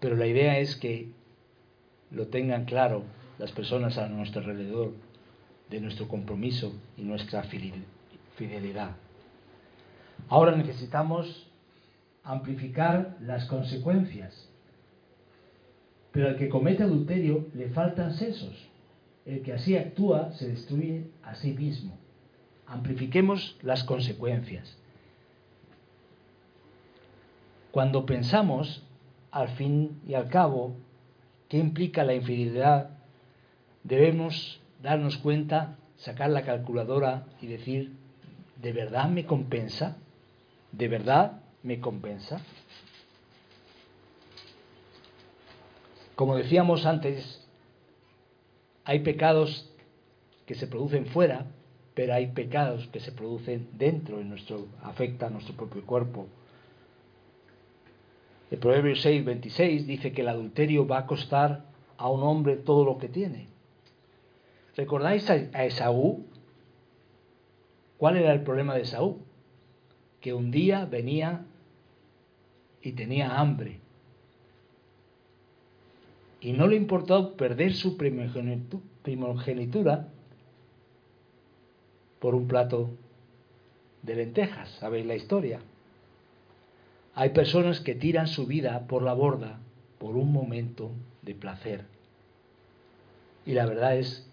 Pero 0.00 0.16
la 0.16 0.26
idea 0.26 0.58
es 0.58 0.76
que 0.76 1.08
lo 2.10 2.28
tengan 2.28 2.64
claro 2.64 3.02
las 3.38 3.52
personas 3.52 3.98
a 3.98 4.08
nuestro 4.08 4.40
alrededor 4.40 4.92
de 5.70 5.80
nuestro 5.80 6.08
compromiso 6.08 6.72
y 6.96 7.02
nuestra 7.02 7.42
fidelidad. 7.42 8.96
Ahora 10.28 10.56
necesitamos 10.56 11.46
amplificar 12.24 13.16
las 13.20 13.46
consecuencias. 13.46 14.48
Pero 16.12 16.28
al 16.28 16.36
que 16.36 16.48
comete 16.48 16.82
adulterio 16.82 17.46
le 17.54 17.68
faltan 17.70 18.14
sesos. 18.14 18.68
El 19.24 19.42
que 19.42 19.52
así 19.52 19.76
actúa 19.76 20.32
se 20.32 20.48
destruye 20.48 21.10
a 21.22 21.34
sí 21.34 21.52
mismo. 21.52 21.96
Amplifiquemos 22.66 23.56
las 23.62 23.84
consecuencias. 23.84 24.76
Cuando 27.70 28.06
pensamos, 28.06 28.82
al 29.30 29.48
fin 29.50 30.00
y 30.06 30.14
al 30.14 30.28
cabo, 30.28 30.74
qué 31.48 31.58
implica 31.58 32.04
la 32.04 32.14
infidelidad, 32.14 32.90
debemos 33.84 34.60
darnos 34.82 35.18
cuenta, 35.18 35.76
sacar 35.96 36.30
la 36.30 36.42
calculadora 36.42 37.26
y 37.40 37.46
decir, 37.46 37.92
¿de 38.56 38.72
verdad 38.72 39.08
me 39.08 39.26
compensa? 39.26 39.96
¿De 40.72 40.88
verdad 40.88 41.40
me 41.62 41.80
compensa? 41.80 42.40
Como 46.14 46.36
decíamos 46.36 46.84
antes, 46.84 47.46
hay 48.84 49.00
pecados 49.00 49.70
que 50.46 50.54
se 50.54 50.66
producen 50.66 51.06
fuera, 51.06 51.46
pero 51.94 52.14
hay 52.14 52.28
pecados 52.28 52.88
que 52.88 53.00
se 53.00 53.12
producen 53.12 53.68
dentro, 53.72 54.20
en 54.20 54.28
nuestro, 54.28 54.66
afecta 54.82 55.26
a 55.26 55.30
nuestro 55.30 55.54
propio 55.54 55.84
cuerpo. 55.84 56.26
El 58.50 58.58
Proverbio 58.58 58.96
6, 58.96 59.24
26 59.24 59.86
dice 59.86 60.12
que 60.12 60.22
el 60.22 60.28
adulterio 60.28 60.86
va 60.86 60.98
a 60.98 61.06
costar 61.06 61.64
a 61.98 62.08
un 62.08 62.22
hombre 62.22 62.56
todo 62.56 62.84
lo 62.84 62.98
que 62.98 63.08
tiene. 63.08 63.48
¿Recordáis 64.78 65.28
a 65.28 65.64
Esaú? 65.64 66.24
¿Cuál 67.96 68.16
era 68.16 68.32
el 68.32 68.44
problema 68.44 68.76
de 68.76 68.82
Esaú? 68.82 69.18
Que 70.20 70.32
un 70.32 70.52
día 70.52 70.84
venía 70.84 71.44
y 72.80 72.92
tenía 72.92 73.40
hambre. 73.40 73.80
Y 76.40 76.52
no 76.52 76.68
le 76.68 76.76
importó 76.76 77.36
perder 77.36 77.74
su 77.74 77.96
primogenitura 77.96 80.06
por 82.20 82.36
un 82.36 82.46
plato 82.46 82.90
de 84.04 84.14
lentejas. 84.14 84.68
¿Sabéis 84.78 85.06
la 85.06 85.16
historia? 85.16 85.58
Hay 87.16 87.30
personas 87.30 87.80
que 87.80 87.96
tiran 87.96 88.28
su 88.28 88.46
vida 88.46 88.86
por 88.86 89.02
la 89.02 89.14
borda 89.14 89.58
por 89.98 90.16
un 90.16 90.32
momento 90.32 90.92
de 91.22 91.34
placer. 91.34 91.84
Y 93.44 93.54
la 93.54 93.66
verdad 93.66 93.96
es 93.96 94.24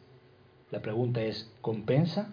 la 0.75 0.81
pregunta 0.81 1.21
es, 1.21 1.49
¿compensa? 1.61 2.27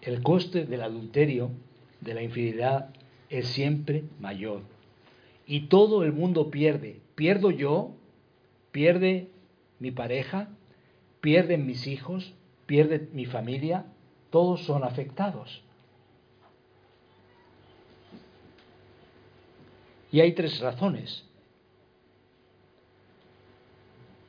El 0.00 0.22
coste 0.22 0.64
del 0.64 0.80
adulterio, 0.82 1.50
de 2.00 2.14
la 2.14 2.22
infidelidad, 2.22 2.90
es 3.28 3.48
siempre 3.48 4.04
mayor. 4.20 4.62
Y 5.44 5.62
todo 5.62 6.04
el 6.04 6.12
mundo 6.12 6.52
pierde. 6.52 7.00
Pierdo 7.16 7.50
yo, 7.50 7.96
pierde 8.70 9.28
mi 9.80 9.90
pareja, 9.90 10.50
pierden 11.20 11.66
mis 11.66 11.88
hijos, 11.88 12.32
pierde 12.66 13.08
mi 13.12 13.26
familia, 13.26 13.86
todos 14.30 14.62
son 14.62 14.84
afectados. 14.84 15.64
Y 20.12 20.20
hay 20.20 20.32
tres 20.32 20.60
razones. 20.60 21.24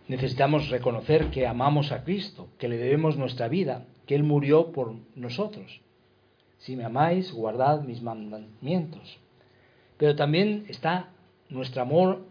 Necesitamos 0.08 0.70
reconocer 0.70 1.30
que 1.30 1.48
amamos 1.48 1.91
a 1.91 2.04
Cristo, 2.04 2.48
que 2.58 2.70
le 2.70 2.78
debemos 2.78 3.17
nuestra 3.17 3.48
vida, 3.48 3.86
que 4.06 4.15
Él 4.15 4.24
murió 4.24 4.72
por 4.72 4.96
nosotros. 5.15 5.82
Si 6.60 6.76
me 6.76 6.86
amáis, 6.86 7.32
guardad 7.32 7.82
mis 7.82 8.02
mandamientos. 8.02 9.20
Pero 9.98 10.15
también 10.15 10.65
está 10.70 11.10
nuestro 11.50 11.82
amor 11.82 12.26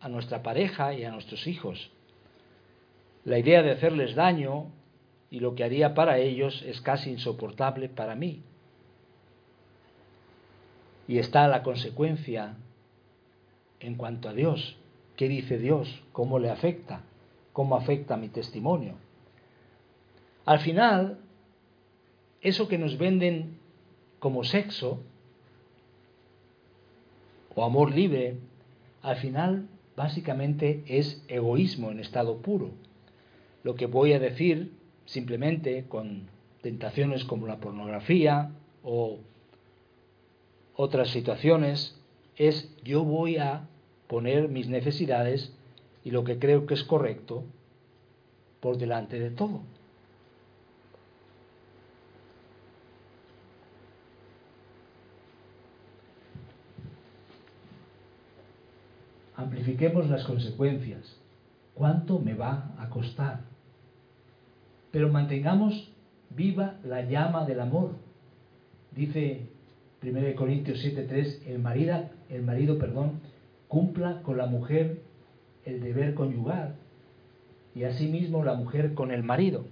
a 0.00 0.08
nuestra 0.08 0.42
pareja 0.42 0.94
y 0.94 1.04
a 1.04 1.10
nuestros 1.10 1.46
hijos. 1.46 1.90
La 3.24 3.38
idea 3.38 3.62
de 3.62 3.72
hacerles 3.72 4.14
daño 4.14 4.66
y 5.30 5.40
lo 5.40 5.54
que 5.54 5.64
haría 5.64 5.94
para 5.94 6.18
ellos 6.18 6.62
es 6.66 6.80
casi 6.80 7.10
insoportable 7.10 7.88
para 7.88 8.14
mí. 8.16 8.42
Y 11.06 11.18
está 11.18 11.46
la 11.48 11.62
consecuencia 11.62 12.56
en 13.78 13.94
cuanto 13.94 14.28
a 14.28 14.32
Dios. 14.32 14.76
¿Qué 15.16 15.28
dice 15.28 15.58
Dios? 15.58 16.02
¿Cómo 16.12 16.38
le 16.38 16.50
afecta? 16.50 17.02
Cómo 17.52 17.76
afecta 17.76 18.16
mi 18.16 18.28
testimonio. 18.28 18.94
Al 20.44 20.60
final, 20.60 21.18
eso 22.40 22.68
que 22.68 22.78
nos 22.78 22.98
venden 22.98 23.58
como 24.18 24.44
sexo 24.44 25.02
o 27.54 27.64
amor 27.64 27.94
libre, 27.94 28.36
al 29.02 29.16
final 29.16 29.68
básicamente 29.96 30.82
es 30.86 31.22
egoísmo 31.28 31.90
en 31.90 32.00
estado 32.00 32.38
puro. 32.38 32.70
Lo 33.62 33.74
que 33.74 33.86
voy 33.86 34.12
a 34.12 34.18
decir 34.18 34.72
simplemente 35.04 35.84
con 35.88 36.28
tentaciones 36.62 37.24
como 37.24 37.46
la 37.46 37.58
pornografía 37.58 38.52
o 38.82 39.18
otras 40.74 41.10
situaciones 41.10 42.00
es 42.36 42.74
yo 42.84 43.04
voy 43.04 43.36
a 43.36 43.68
poner 44.06 44.48
mis 44.48 44.68
necesidades 44.68 45.54
y 46.04 46.10
lo 46.10 46.24
que 46.24 46.38
creo 46.38 46.66
que 46.66 46.74
es 46.74 46.84
correcto 46.84 47.44
por 48.60 48.78
delante 48.78 49.18
de 49.18 49.30
todo. 49.30 49.60
Amplifiquemos 59.36 60.08
las 60.10 60.24
consecuencias. 60.24 61.16
¿Cuánto 61.74 62.18
me 62.18 62.34
va 62.34 62.74
a 62.78 62.90
costar? 62.90 63.40
Pero 64.90 65.08
mantengamos 65.08 65.90
viva 66.30 66.76
la 66.84 67.02
llama 67.02 67.46
del 67.46 67.60
amor. 67.60 67.92
Dice 68.94 69.46
1 70.02 70.34
Corintios 70.36 70.84
7:3, 70.84 71.46
el 71.46 71.58
marido, 71.58 72.10
el 72.28 72.42
marido, 72.42 72.78
perdón, 72.78 73.20
cumpla 73.68 74.22
con 74.22 74.36
la 74.36 74.46
mujer 74.46 75.00
el 75.64 75.80
deber 75.80 76.14
conyugal 76.14 76.76
y 77.74 77.84
asimismo 77.84 78.44
la 78.44 78.54
mujer 78.54 78.94
con 78.94 79.10
el 79.10 79.22
marido. 79.22 79.64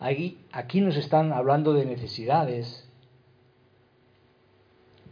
Aquí, 0.00 0.38
aquí 0.52 0.80
nos 0.80 0.96
están 0.96 1.32
hablando 1.32 1.72
de 1.72 1.84
necesidades. 1.84 2.88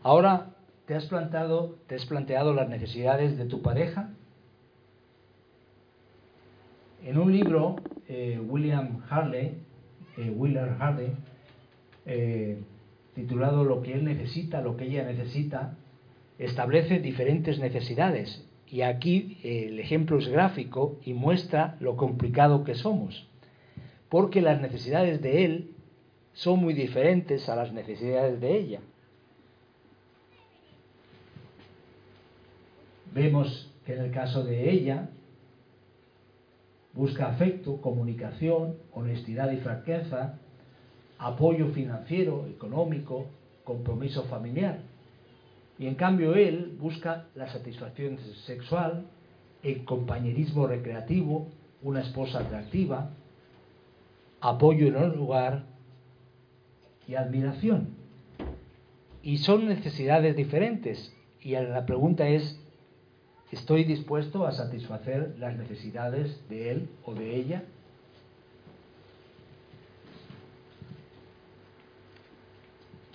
Ahora, 0.02 0.54
¿te 0.86 0.94
has, 0.94 1.06
plantado, 1.06 1.76
¿te 1.88 1.96
has 1.96 2.06
planteado 2.06 2.54
las 2.54 2.68
necesidades 2.68 3.36
de 3.36 3.46
tu 3.46 3.62
pareja? 3.62 4.10
En 7.04 7.18
un 7.18 7.32
libro, 7.32 7.76
eh, 8.08 8.40
William 8.48 9.02
Harley, 9.10 9.58
eh, 10.16 10.30
Willard 10.30 10.80
Harley, 10.80 11.12
eh, 12.06 12.58
titulado 13.14 13.64
Lo 13.64 13.82
que 13.82 13.94
él 13.94 14.04
necesita, 14.04 14.60
lo 14.60 14.76
que 14.76 14.84
ella 14.84 15.04
necesita, 15.04 15.76
establece 16.38 17.00
diferentes 17.00 17.58
necesidades. 17.58 18.45
Y 18.68 18.82
aquí 18.82 19.38
el 19.44 19.78
ejemplo 19.78 20.18
es 20.18 20.28
gráfico 20.28 20.98
y 21.04 21.12
muestra 21.12 21.76
lo 21.80 21.96
complicado 21.96 22.64
que 22.64 22.74
somos. 22.74 23.28
Porque 24.08 24.40
las 24.40 24.60
necesidades 24.60 25.20
de 25.22 25.44
él 25.44 25.70
son 26.32 26.60
muy 26.60 26.74
diferentes 26.74 27.48
a 27.48 27.56
las 27.56 27.72
necesidades 27.72 28.40
de 28.40 28.58
ella. 28.58 28.80
Vemos 33.14 33.72
que 33.86 33.94
en 33.94 34.02
el 34.02 34.10
caso 34.10 34.44
de 34.44 34.70
ella 34.70 35.08
busca 36.92 37.28
afecto, 37.28 37.80
comunicación, 37.80 38.76
honestidad 38.92 39.52
y 39.52 39.58
franqueza, 39.58 40.38
apoyo 41.18 41.68
financiero, 41.68 42.46
económico, 42.46 43.26
compromiso 43.64 44.24
familiar. 44.24 44.80
Y 45.78 45.86
en 45.86 45.94
cambio 45.94 46.34
él 46.34 46.76
busca 46.80 47.26
la 47.34 47.48
satisfacción 47.48 48.18
sexual, 48.46 49.06
el 49.62 49.84
compañerismo 49.84 50.66
recreativo, 50.66 51.48
una 51.82 52.00
esposa 52.00 52.40
atractiva, 52.40 53.10
apoyo 54.40 54.86
en 54.86 54.96
el 54.96 55.16
lugar 55.16 55.64
y 57.06 57.14
admiración. 57.14 57.88
Y 59.22 59.38
son 59.38 59.66
necesidades 59.66 60.36
diferentes. 60.36 61.12
Y 61.42 61.52
la 61.52 61.84
pregunta 61.84 62.26
es, 62.28 62.58
¿estoy 63.50 63.84
dispuesto 63.84 64.46
a 64.46 64.52
satisfacer 64.52 65.36
las 65.38 65.56
necesidades 65.56 66.48
de 66.48 66.70
él 66.70 66.88
o 67.04 67.14
de 67.14 67.36
ella? 67.36 67.62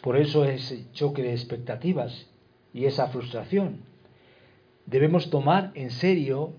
Por 0.01 0.17
eso 0.17 0.45
ese 0.45 0.91
choque 0.93 1.21
de 1.21 1.33
expectativas 1.33 2.30
y 2.73 2.85
esa 2.85 3.07
frustración. 3.07 3.81
Debemos 4.85 5.29
tomar 5.29 5.71
en 5.75 5.91
serio 5.91 6.53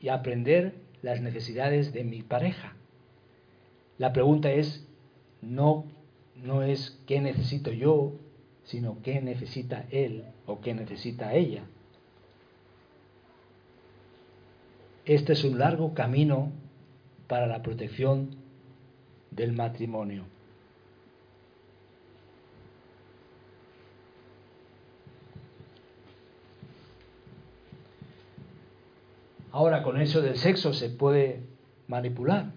y 0.00 0.08
aprender 0.08 0.74
las 1.02 1.20
necesidades 1.20 1.92
de 1.92 2.04
mi 2.04 2.22
pareja. 2.22 2.74
La 3.98 4.12
pregunta 4.12 4.50
es, 4.50 4.86
no, 5.42 5.84
no 6.36 6.62
es 6.62 7.00
qué 7.06 7.20
necesito 7.20 7.72
yo, 7.72 8.12
sino 8.64 9.00
qué 9.02 9.20
necesita 9.20 9.86
él 9.90 10.24
o 10.46 10.60
qué 10.60 10.74
necesita 10.74 11.34
ella. 11.34 11.64
Este 15.04 15.32
es 15.32 15.42
un 15.44 15.58
largo 15.58 15.94
camino 15.94 16.52
para 17.28 17.46
la 17.46 17.62
protección 17.62 18.36
del 19.30 19.52
matrimonio. 19.52 20.24
Ahora 29.52 29.82
con 29.82 30.00
eso 30.00 30.20
del 30.20 30.36
sexo 30.36 30.72
se 30.72 30.90
puede 30.90 31.42
manipular. 31.86 32.52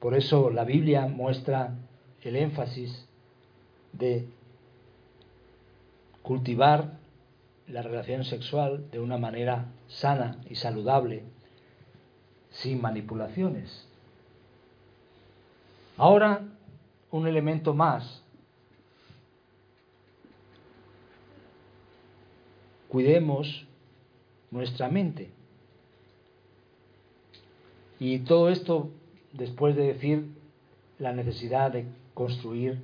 Por 0.00 0.14
eso 0.14 0.50
la 0.50 0.64
Biblia 0.64 1.06
muestra 1.06 1.74
el 2.22 2.36
énfasis 2.36 3.08
de 3.92 4.28
cultivar 6.22 6.98
la 7.66 7.82
relación 7.82 8.24
sexual 8.24 8.90
de 8.90 9.00
una 9.00 9.18
manera 9.18 9.66
sana 9.88 10.38
y 10.48 10.54
saludable, 10.54 11.24
sin 12.50 12.80
manipulaciones. 12.80 13.88
Ahora, 15.96 16.42
un 17.10 17.26
elemento 17.26 17.74
más. 17.74 18.22
Cuidemos 22.88 23.66
nuestra 24.56 24.88
mente. 24.88 25.28
Y 28.00 28.20
todo 28.20 28.48
esto 28.48 28.90
después 29.32 29.76
de 29.76 29.92
decir 29.92 30.26
la 30.98 31.12
necesidad 31.12 31.70
de 31.72 31.84
construir 32.14 32.78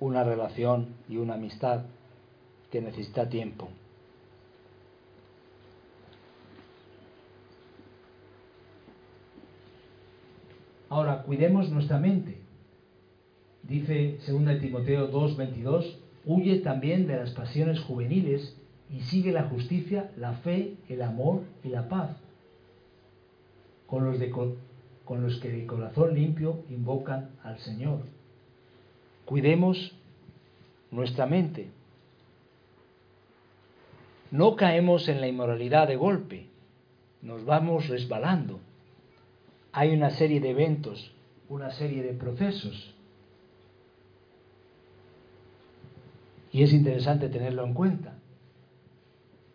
una 0.00 0.24
relación 0.24 0.96
y 1.08 1.18
una 1.18 1.34
amistad 1.34 1.82
que 2.72 2.80
necesita 2.80 3.28
tiempo. 3.28 3.68
Ahora, 10.88 11.22
cuidemos 11.22 11.70
nuestra 11.70 11.98
mente. 11.98 12.38
Dice 13.62 14.18
2 14.26 14.60
Timoteo 14.60 15.10
2:22, 15.10 15.98
huye 16.24 16.60
también 16.60 17.06
de 17.06 17.16
las 17.16 17.30
pasiones 17.30 17.80
juveniles 17.80 18.56
y 18.90 19.00
sigue 19.02 19.32
la 19.32 19.44
justicia, 19.44 20.10
la 20.16 20.34
fe, 20.34 20.74
el 20.88 21.02
amor 21.02 21.42
y 21.62 21.68
la 21.68 21.88
paz, 21.88 22.10
con 23.86 24.04
los, 24.04 24.18
con 25.04 25.22
los 25.22 25.38
que 25.40 25.50
de 25.50 25.66
corazón 25.66 26.14
limpio 26.14 26.64
invocan 26.70 27.30
al 27.42 27.58
Señor. 27.58 28.00
Cuidemos 29.24 29.94
nuestra 30.90 31.26
mente. 31.26 31.70
No 34.30 34.56
caemos 34.56 35.08
en 35.08 35.20
la 35.20 35.28
inmoralidad 35.28 35.88
de 35.88 35.96
golpe, 35.96 36.48
nos 37.22 37.44
vamos 37.44 37.88
resbalando. 37.88 38.60
Hay 39.72 39.92
una 39.92 40.10
serie 40.10 40.40
de 40.40 40.50
eventos, 40.50 41.12
una 41.48 41.70
serie 41.70 42.02
de 42.02 42.12
procesos. 42.14 42.94
Y 46.52 46.62
es 46.62 46.72
interesante 46.72 47.28
tenerlo 47.28 47.64
en 47.64 47.74
cuenta. 47.74 48.14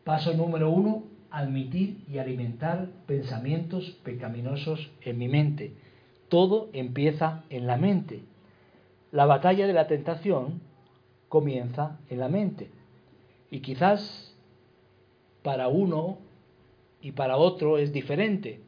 Paso 0.03 0.33
número 0.33 0.69
uno, 0.69 1.03
admitir 1.29 2.03
y 2.09 2.17
alimentar 2.17 2.87
pensamientos 3.05 3.97
pecaminosos 4.03 4.89
en 5.01 5.17
mi 5.17 5.27
mente. 5.27 5.73
Todo 6.29 6.69
empieza 6.73 7.43
en 7.49 7.67
la 7.67 7.77
mente. 7.77 8.21
La 9.11 9.25
batalla 9.25 9.67
de 9.67 9.73
la 9.73 9.87
tentación 9.87 10.61
comienza 11.27 11.99
en 12.09 12.19
la 12.19 12.29
mente. 12.29 12.69
Y 13.51 13.59
quizás 13.61 14.35
para 15.43 15.67
uno 15.67 16.17
y 17.01 17.11
para 17.11 17.37
otro 17.37 17.77
es 17.77 17.93
diferente. 17.93 18.59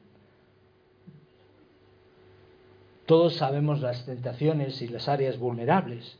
Todos 3.06 3.36
sabemos 3.36 3.82
las 3.82 4.06
tentaciones 4.06 4.82
y 4.82 4.88
las 4.88 5.10
áreas 5.10 5.38
vulnerables. 5.38 6.18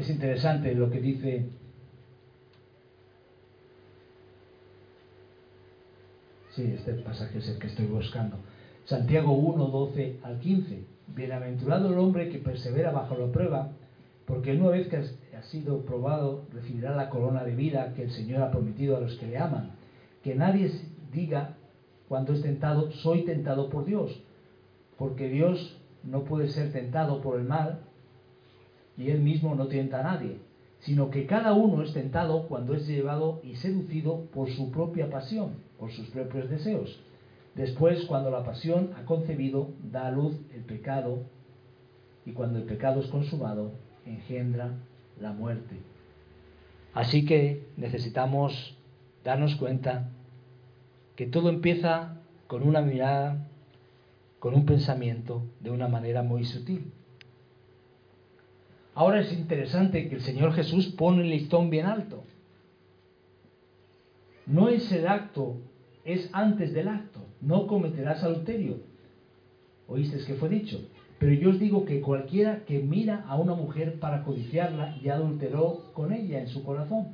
Es 0.00 0.08
interesante 0.08 0.74
lo 0.74 0.90
que 0.90 0.98
dice 0.98 1.44
Sí, 6.52 6.72
este 6.74 6.94
pasaje 6.94 7.36
es 7.36 7.48
el 7.50 7.58
que 7.58 7.66
estoy 7.66 7.84
buscando. 7.84 8.38
Santiago 8.86 9.32
1, 9.32 9.66
12 9.66 10.20
al 10.22 10.38
15. 10.38 10.84
Bienaventurado 11.08 11.92
el 11.92 11.98
hombre 11.98 12.30
que 12.30 12.38
persevera 12.38 12.92
bajo 12.92 13.14
la 13.18 13.30
prueba, 13.30 13.72
porque 14.26 14.56
una 14.56 14.70
vez 14.70 14.88
que 14.88 14.96
ha 15.36 15.42
sido 15.42 15.84
probado 15.84 16.46
recibirá 16.50 16.96
la 16.96 17.10
corona 17.10 17.44
de 17.44 17.54
vida 17.54 17.92
que 17.92 18.04
el 18.04 18.10
Señor 18.10 18.40
ha 18.40 18.50
prometido 18.50 18.96
a 18.96 19.00
los 19.00 19.16
que 19.18 19.26
le 19.26 19.36
aman. 19.36 19.72
Que 20.24 20.34
nadie 20.34 20.72
diga 21.12 21.56
cuando 22.08 22.32
es 22.32 22.40
tentado, 22.40 22.90
soy 22.90 23.26
tentado 23.26 23.68
por 23.68 23.84
Dios, 23.84 24.18
porque 24.96 25.28
Dios 25.28 25.78
no 26.04 26.24
puede 26.24 26.48
ser 26.48 26.72
tentado 26.72 27.20
por 27.20 27.38
el 27.38 27.44
mal 27.44 27.80
y 29.00 29.10
él 29.10 29.20
mismo 29.20 29.54
no 29.54 29.66
tienta 29.68 30.00
a 30.00 30.02
nadie, 30.02 30.36
sino 30.80 31.10
que 31.10 31.24
cada 31.24 31.54
uno 31.54 31.82
es 31.82 31.94
tentado 31.94 32.46
cuando 32.48 32.74
es 32.74 32.86
llevado 32.86 33.40
y 33.42 33.54
seducido 33.56 34.26
por 34.26 34.50
su 34.50 34.70
propia 34.70 35.08
pasión, 35.08 35.54
por 35.78 35.90
sus 35.90 36.08
propios 36.08 36.50
deseos. 36.50 37.00
Después, 37.54 38.04
cuando 38.04 38.30
la 38.30 38.44
pasión 38.44 38.90
ha 38.96 39.06
concebido, 39.06 39.70
da 39.90 40.08
a 40.08 40.10
luz 40.10 40.36
el 40.54 40.62
pecado, 40.64 41.24
y 42.26 42.32
cuando 42.32 42.58
el 42.58 42.64
pecado 42.64 43.00
es 43.00 43.06
consumado, 43.06 43.72
engendra 44.04 44.74
la 45.18 45.32
muerte. 45.32 45.76
Así 46.92 47.24
que 47.24 47.66
necesitamos 47.78 48.76
darnos 49.24 49.56
cuenta 49.56 50.10
que 51.16 51.26
todo 51.26 51.48
empieza 51.48 52.20
con 52.48 52.68
una 52.68 52.82
mirada, 52.82 53.48
con 54.38 54.54
un 54.54 54.66
pensamiento, 54.66 55.42
de 55.60 55.70
una 55.70 55.88
manera 55.88 56.22
muy 56.22 56.44
sutil. 56.44 56.92
Ahora 58.94 59.20
es 59.20 59.32
interesante 59.32 60.08
que 60.08 60.16
el 60.16 60.22
Señor 60.22 60.52
Jesús 60.52 60.86
pone 60.88 61.22
el 61.22 61.30
listón 61.30 61.70
bien 61.70 61.86
alto. 61.86 62.24
No 64.46 64.68
es 64.68 64.90
el 64.90 65.06
acto, 65.06 65.58
es 66.04 66.28
antes 66.32 66.72
del 66.72 66.88
acto. 66.88 67.20
No 67.40 67.66
cometerás 67.66 68.22
adulterio. 68.22 68.78
¿Oíste 69.86 70.24
que 70.24 70.34
fue 70.34 70.48
dicho? 70.48 70.80
Pero 71.18 71.32
yo 71.34 71.50
os 71.50 71.60
digo 71.60 71.84
que 71.84 72.00
cualquiera 72.00 72.64
que 72.64 72.80
mira 72.80 73.24
a 73.28 73.36
una 73.36 73.54
mujer 73.54 74.00
para 74.00 74.22
codiciarla 74.24 74.96
ya 75.02 75.14
adulteró 75.14 75.92
con 75.92 76.12
ella 76.12 76.40
en 76.40 76.48
su 76.48 76.64
corazón. 76.64 77.08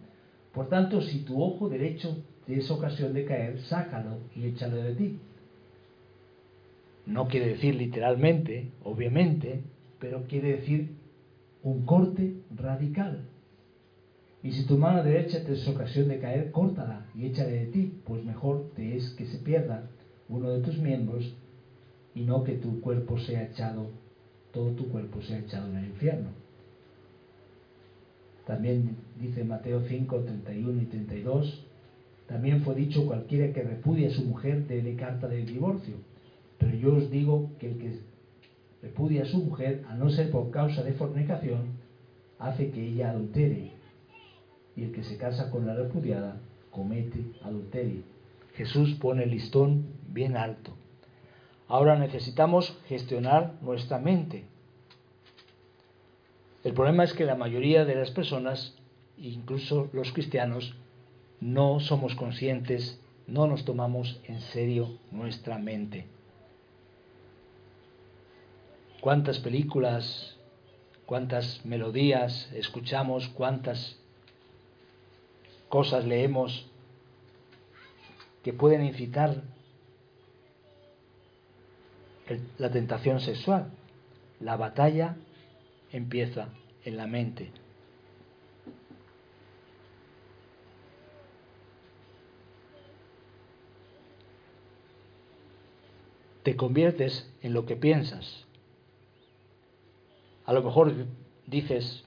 Por 0.55 0.69
tanto, 0.69 1.03
si 1.03 1.25
tu 1.25 1.43
ojo 1.43 1.69
derecho 1.69 2.17
te 2.47 2.57
es 2.57 2.71
ocasión 2.71 3.13
de 3.13 3.25
caer, 3.25 3.61
sácalo 3.63 4.19
y 4.35 4.47
échalo 4.47 4.77
de 4.77 4.95
ti. 4.95 5.19
No 7.05 7.29
quiere 7.29 7.49
decir 7.49 7.75
literalmente, 7.75 8.71
obviamente, 8.85 9.61
pero 9.99 10.23
quiere 10.25 10.57
decir 10.59 10.96
un 11.67 11.85
corte 11.85 12.43
radical. 12.55 13.25
Y 14.41 14.53
si 14.53 14.67
tu 14.67 14.79
mano 14.79 15.03
derecha 15.03 15.45
te 15.45 15.55
es 15.55 15.67
ocasión 15.67 16.07
de 16.07 16.21
caer, 16.21 16.53
córtala 16.53 17.07
y 17.13 17.27
échale 17.27 17.65
de 17.65 17.67
ti, 17.67 17.93
pues 18.07 18.25
mejor 18.25 18.71
te 18.77 18.97
es 18.97 19.11
que 19.19 19.27
se 19.27 19.39
pierda 19.39 19.91
uno 20.29 20.49
de 20.51 20.61
tus 20.61 20.79
miembros 20.79 21.35
y 22.15 22.21
no 22.21 22.45
que 22.45 22.53
tu 22.53 22.81
cuerpo 22.81 23.19
sea 23.19 23.43
echado, 23.43 23.89
todo 24.53 24.71
tu 24.77 24.89
cuerpo 24.91 25.21
sea 25.23 25.39
echado 25.39 25.69
en 25.71 25.79
el 25.79 25.87
infierno. 25.87 26.29
También 28.47 28.99
dice 29.19 29.43
Mateo 29.43 29.83
5, 29.89 30.21
31 30.21 30.83
y 30.83 30.85
32, 30.85 31.67
también 32.29 32.63
fue 32.63 32.77
dicho 32.77 33.07
cualquiera 33.07 33.53
que 33.53 33.65
repudie 33.65 34.07
a 34.07 34.15
su 34.15 34.23
mujer 34.23 34.69
dele 34.69 34.95
carta 34.95 35.27
de 35.27 35.45
divorcio. 35.45 35.97
Pero 36.59 36.77
yo 36.77 36.95
os 36.95 37.11
digo 37.11 37.51
que 37.59 37.73
el 37.73 37.79
que 37.79 37.99
repudia 38.87 39.23
a 39.23 39.27
su 39.27 39.39
mujer, 39.39 39.85
a 39.89 39.95
no 39.95 40.11
ser 40.11 40.31
por 40.31 40.51
causa 40.51 40.83
de 40.83 40.93
fornicación, 40.93 41.77
hace 42.39 42.71
que 42.71 42.87
ella 42.87 43.11
adultere. 43.11 43.73
Y 44.77 44.85
el 44.85 44.93
que 44.93 45.03
se 45.03 45.17
casa 45.17 45.51
con 45.51 45.67
la 45.67 45.75
repudiada 45.75 46.37
comete 46.71 47.25
adulterio. 47.43 48.03
Jesús 48.55 48.95
pone 48.95 49.25
el 49.25 49.31
listón 49.31 49.87
bien 50.09 50.37
alto. 50.37 50.73
Ahora 51.69 51.99
necesitamos 51.99 52.79
gestionar 52.87 53.55
nuestra 53.61 53.99
mente. 53.99 54.45
El 56.63 56.73
problema 56.73 57.05
es 57.05 57.13
que 57.13 57.25
la 57.25 57.35
mayoría 57.35 57.85
de 57.85 57.97
las 57.97 58.11
personas, 58.11 58.77
incluso 59.19 59.89
los 59.93 60.13
cristianos, 60.13 60.77
no 61.41 61.81
somos 61.81 62.15
conscientes, 62.15 63.01
no 63.27 63.47
nos 63.47 63.65
tomamos 63.65 64.21
en 64.25 64.41
serio 64.41 64.99
nuestra 65.11 65.59
mente. 65.59 66.07
¿Cuántas 69.01 69.39
películas, 69.39 70.37
cuántas 71.05 71.65
melodías 71.65 72.51
escuchamos, 72.53 73.29
cuántas 73.29 73.99
cosas 75.69 76.05
leemos 76.05 76.67
que 78.43 78.53
pueden 78.53 78.85
incitar 78.85 79.43
la 82.59 82.71
tentación 82.71 83.21
sexual. 83.21 83.71
La 84.41 84.57
batalla 84.57 85.17
empieza 85.93 86.49
en 86.85 86.97
la 86.97 87.07
mente. 87.07 87.51
Te 96.43 96.55
conviertes 96.55 97.29
en 97.43 97.55
lo 97.55 97.67
que 97.67 97.75
piensas. 97.75 98.46
A 100.47 100.53
lo 100.53 100.63
mejor 100.63 100.95
dices, 101.47 102.05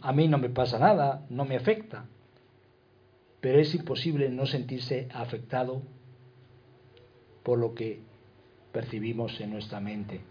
a 0.00 0.12
mí 0.12 0.26
no 0.26 0.38
me 0.38 0.48
pasa 0.48 0.78
nada, 0.78 1.24
no 1.30 1.44
me 1.44 1.56
afecta 1.56 2.06
pero 3.44 3.60
es 3.60 3.74
imposible 3.74 4.30
no 4.30 4.46
sentirse 4.46 5.06
afectado 5.12 5.82
por 7.42 7.58
lo 7.58 7.74
que 7.74 8.00
percibimos 8.72 9.38
en 9.38 9.50
nuestra 9.50 9.80
mente. 9.80 10.22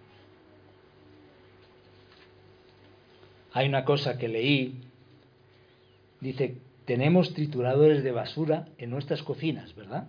Hay 3.52 3.68
una 3.70 3.86
cosa 3.86 4.18
que 4.18 4.28
leí, 4.28 4.82
dice, 6.22 6.58
tenemos 6.86 7.36
trituradores 7.36 8.04
de 8.04 8.12
basura 8.14 8.68
en 8.80 8.90
nuestras 8.90 9.22
cocinas, 9.22 9.76
¿verdad? 9.76 10.08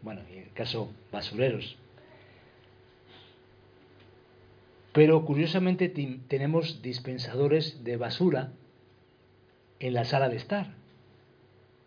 Bueno, 0.00 0.22
en 0.30 0.44
el 0.44 0.52
caso, 0.54 0.90
basureros. 1.12 1.76
Pero 4.92 5.24
curiosamente 5.24 5.88
tenemos 6.28 6.82
dispensadores 6.82 7.82
de 7.82 7.96
basura 7.96 8.52
en 9.80 9.94
la 9.94 10.04
sala 10.04 10.28
de 10.28 10.36
estar 10.36 10.82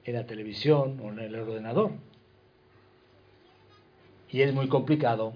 en 0.06 0.13
la 0.13 0.26
televisión 0.26 1.00
o 1.04 1.12
en 1.12 1.20
el 1.20 1.36
ordenador. 1.36 1.91
Y 4.30 4.41
es 4.41 4.54
muy 4.54 4.68
complicado 4.70 5.34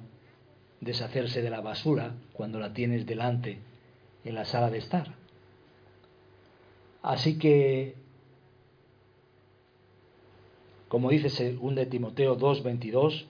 deshacerse 0.80 1.42
de 1.42 1.50
la 1.50 1.62
basura 1.62 2.16
cuando 2.34 2.60
la 2.60 2.74
tienes 2.74 3.06
delante 3.06 3.60
en 4.24 4.36
la 4.36 4.46
sala 4.46 4.70
de 4.70 4.78
estar. 4.78 5.16
Así 7.02 7.40
que, 7.40 7.96
como 10.88 11.10
dice 11.10 11.54
2 11.54 11.76
de 11.76 11.86
Timoteo 11.86 12.38
2:22, 12.38 13.26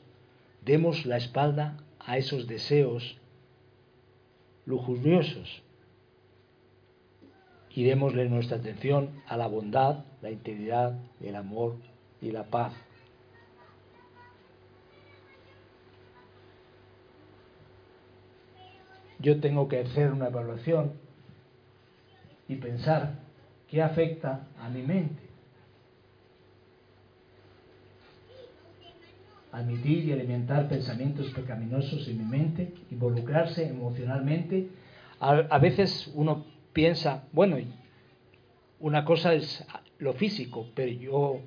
demos 0.65 1.05
la 1.05 1.17
espalda 1.17 1.77
a 1.99 2.17
esos 2.17 2.47
deseos 2.47 3.18
lujuriosos 4.69 5.63
y 7.71 7.83
démosle 7.83 8.29
nuestra 8.29 8.57
atención 8.57 9.09
a 9.27 9.35
la 9.35 9.47
bondad, 9.47 10.05
la 10.21 10.29
integridad, 10.29 10.99
el 11.21 11.35
amor 11.35 11.75
y 12.21 12.31
la 12.31 12.43
paz. 12.43 12.73
Yo 19.17 19.39
tengo 19.41 19.67
que 19.67 19.79
hacer 19.79 20.11
una 20.11 20.27
evaluación 20.27 20.93
y 22.47 22.55
pensar 22.55 23.15
qué 23.67 23.81
afecta 23.81 24.47
a 24.59 24.69
mi 24.69 24.83
mente. 24.83 25.28
Admitir 29.51 30.05
y 30.05 30.11
alimentar 30.11 30.69
pensamientos 30.69 31.31
pecaminosos 31.31 32.07
en 32.07 32.19
mi 32.19 32.25
mente, 32.25 32.73
involucrarse 32.91 33.67
emocionalmente. 33.67 34.69
A, 35.19 35.57
veces 35.57 36.11
uno 36.13 36.45
piensa, 36.71 37.23
bueno, 37.31 37.57
una 38.79 39.03
cosa 39.03 39.33
es 39.33 39.65
lo 39.97 40.13
físico, 40.13 40.67
pero 40.75 40.91
yo, 40.91 41.41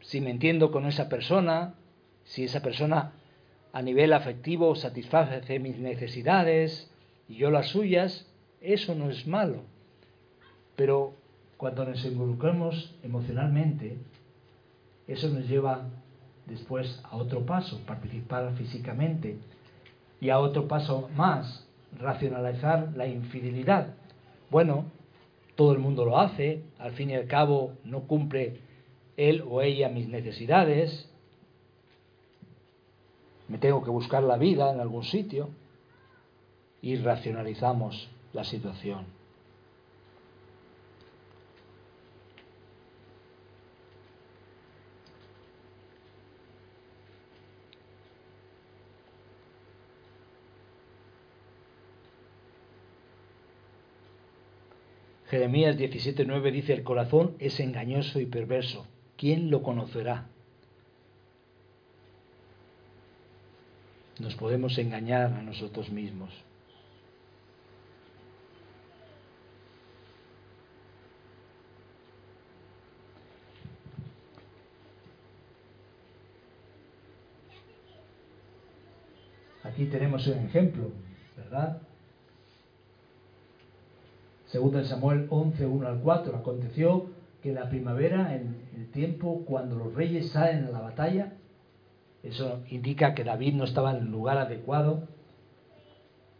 si 0.00 0.20
me 0.20 0.30
entiendo 0.30 0.70
con 0.70 0.86
esa 0.86 1.08
persona, 1.08 1.74
si 2.24 2.44
esa 2.44 2.62
persona 2.62 3.12
a 3.72 3.82
nivel 3.82 4.12
afectivo 4.12 4.74
satisface 4.74 5.58
mis 5.58 5.78
necesidades 5.78 6.90
y 7.28 7.36
yo 7.36 7.50
las 7.50 7.68
suyas, 7.68 8.26
eso 8.60 8.94
no 8.94 9.10
es 9.10 9.26
malo. 9.26 9.62
Pero 10.76 11.14
cuando 11.56 11.84
nos 11.84 12.04
involucramos 12.04 12.94
emocionalmente, 13.02 13.96
eso 15.06 15.28
nos 15.28 15.48
lleva 15.48 15.88
después 16.48 17.00
a 17.04 17.16
otro 17.16 17.44
paso, 17.44 17.80
participar 17.86 18.54
físicamente, 18.56 19.38
y 20.20 20.30
a 20.30 20.38
otro 20.38 20.66
paso 20.66 21.08
más, 21.14 21.66
racionalizar 21.98 22.92
la 22.96 23.06
infidelidad. 23.06 23.94
Bueno, 24.50 24.86
todo 25.54 25.72
el 25.72 25.78
mundo 25.78 26.04
lo 26.04 26.18
hace, 26.18 26.62
al 26.78 26.92
fin 26.92 27.10
y 27.10 27.14
al 27.14 27.26
cabo 27.26 27.72
no 27.84 28.00
cumple 28.00 28.60
él 29.16 29.44
o 29.48 29.62
ella 29.62 29.88
mis 29.88 30.08
necesidades, 30.08 31.08
me 33.48 33.58
tengo 33.58 33.82
que 33.82 33.90
buscar 33.90 34.22
la 34.22 34.36
vida 34.36 34.72
en 34.72 34.80
algún 34.80 35.04
sitio 35.04 35.48
y 36.82 36.96
racionalizamos 36.96 38.08
la 38.32 38.44
situación. 38.44 39.17
Jeremías 55.28 55.76
17:9 55.76 56.50
dice, 56.50 56.72
el 56.72 56.82
corazón 56.82 57.36
es 57.38 57.60
engañoso 57.60 58.18
y 58.18 58.26
perverso. 58.26 58.86
¿Quién 59.16 59.50
lo 59.50 59.62
conocerá? 59.62 60.28
Nos 64.18 64.34
podemos 64.36 64.78
engañar 64.78 65.32
a 65.34 65.42
nosotros 65.42 65.90
mismos. 65.90 66.32
Aquí 79.62 79.84
tenemos 79.86 80.26
un 80.26 80.46
ejemplo, 80.46 80.90
¿verdad? 81.36 81.82
Segundo 84.48 84.78
en 84.78 84.86
Samuel 84.86 85.26
11, 85.30 85.66
1 85.66 85.86
al 85.86 86.00
4, 86.00 86.36
aconteció 86.36 87.06
que 87.42 87.52
la 87.52 87.68
primavera, 87.68 88.34
en 88.34 88.56
el 88.76 88.90
tiempo 88.90 89.44
cuando 89.44 89.76
los 89.76 89.94
reyes 89.94 90.30
salen 90.30 90.64
a 90.64 90.70
la 90.70 90.80
batalla, 90.80 91.34
eso 92.22 92.62
indica 92.70 93.14
que 93.14 93.24
David 93.24 93.54
no 93.54 93.64
estaba 93.64 93.96
en 93.96 94.06
el 94.06 94.10
lugar 94.10 94.38
adecuado, 94.38 95.04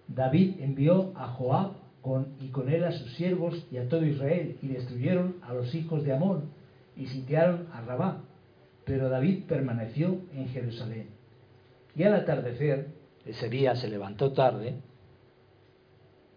David 0.09 0.57
envió 0.61 1.13
a 1.17 1.29
Joab 1.29 1.73
con, 2.01 2.29
y 2.41 2.49
con 2.49 2.71
él 2.71 2.85
a 2.85 2.93
sus 2.93 3.13
siervos 3.15 3.67
y 3.71 3.77
a 3.77 3.89
todo 3.89 4.05
Israel 4.07 4.57
y 4.63 4.69
destruyeron 4.69 5.37
a 5.43 5.53
los 5.53 5.75
hijos 5.75 6.03
de 6.03 6.15
Amón 6.15 6.45
y 6.97 7.07
sitiaron 7.07 7.67
a 7.73 7.83
Rabá. 7.83 8.23
Pero 8.87 9.11
David 9.11 9.45
permaneció 9.47 10.19
en 10.35 10.49
Jerusalén. 10.49 11.09
Y 11.95 12.05
al 12.05 12.15
atardecer, 12.15 12.89
ese 13.27 13.51
día 13.51 13.77
se 13.77 13.89
levantó 13.89 14.33
tarde, 14.33 14.77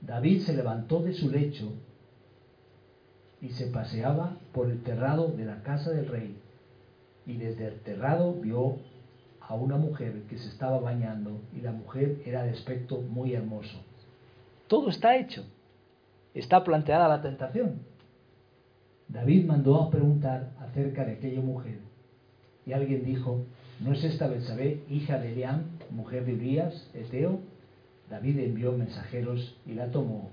David 0.01 0.41
se 0.41 0.53
levantó 0.53 1.01
de 1.01 1.13
su 1.13 1.29
lecho 1.29 1.71
y 3.41 3.49
se 3.49 3.67
paseaba 3.67 4.37
por 4.51 4.69
el 4.69 4.81
terrado 4.83 5.27
de 5.29 5.45
la 5.45 5.61
casa 5.63 5.91
del 5.91 6.07
rey. 6.07 6.37
Y 7.25 7.37
desde 7.37 7.67
el 7.67 7.79
terrado 7.81 8.33
vio 8.33 8.77
a 9.41 9.55
una 9.55 9.77
mujer 9.77 10.23
que 10.29 10.37
se 10.37 10.49
estaba 10.49 10.79
bañando 10.79 11.39
y 11.55 11.61
la 11.61 11.71
mujer 11.71 12.21
era 12.25 12.43
de 12.43 12.51
aspecto 12.51 13.01
muy 13.01 13.33
hermoso. 13.33 13.83
Todo 14.67 14.89
está 14.89 15.17
hecho. 15.17 15.43
Está 16.33 16.63
planteada 16.63 17.07
la 17.07 17.21
tentación. 17.21 17.81
David 19.07 19.45
mandó 19.45 19.81
a 19.81 19.91
preguntar 19.91 20.51
acerca 20.59 21.03
de 21.03 21.13
aquella 21.13 21.41
mujer. 21.41 21.79
Y 22.65 22.73
alguien 22.73 23.03
dijo, 23.03 23.43
¿no 23.81 23.91
es 23.91 24.03
esta 24.03 24.27
Betsabé, 24.27 24.83
hija 24.89 25.19
de 25.19 25.33
Eliam, 25.33 25.63
mujer 25.89 26.25
de 26.25 26.33
Urias, 26.33 26.89
Eteo? 26.93 27.39
David 28.11 28.39
envió 28.39 28.73
mensajeros 28.73 29.55
y 29.65 29.73
la 29.73 29.89
tomó, 29.89 30.31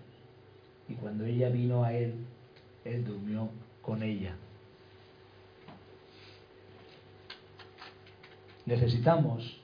y 0.88 0.94
cuando 0.94 1.24
ella 1.24 1.48
vino 1.48 1.84
a 1.84 1.92
él, 1.92 2.12
él 2.84 3.04
durmió 3.04 3.50
con 3.82 4.02
ella. 4.02 4.34
Necesitamos 8.66 9.60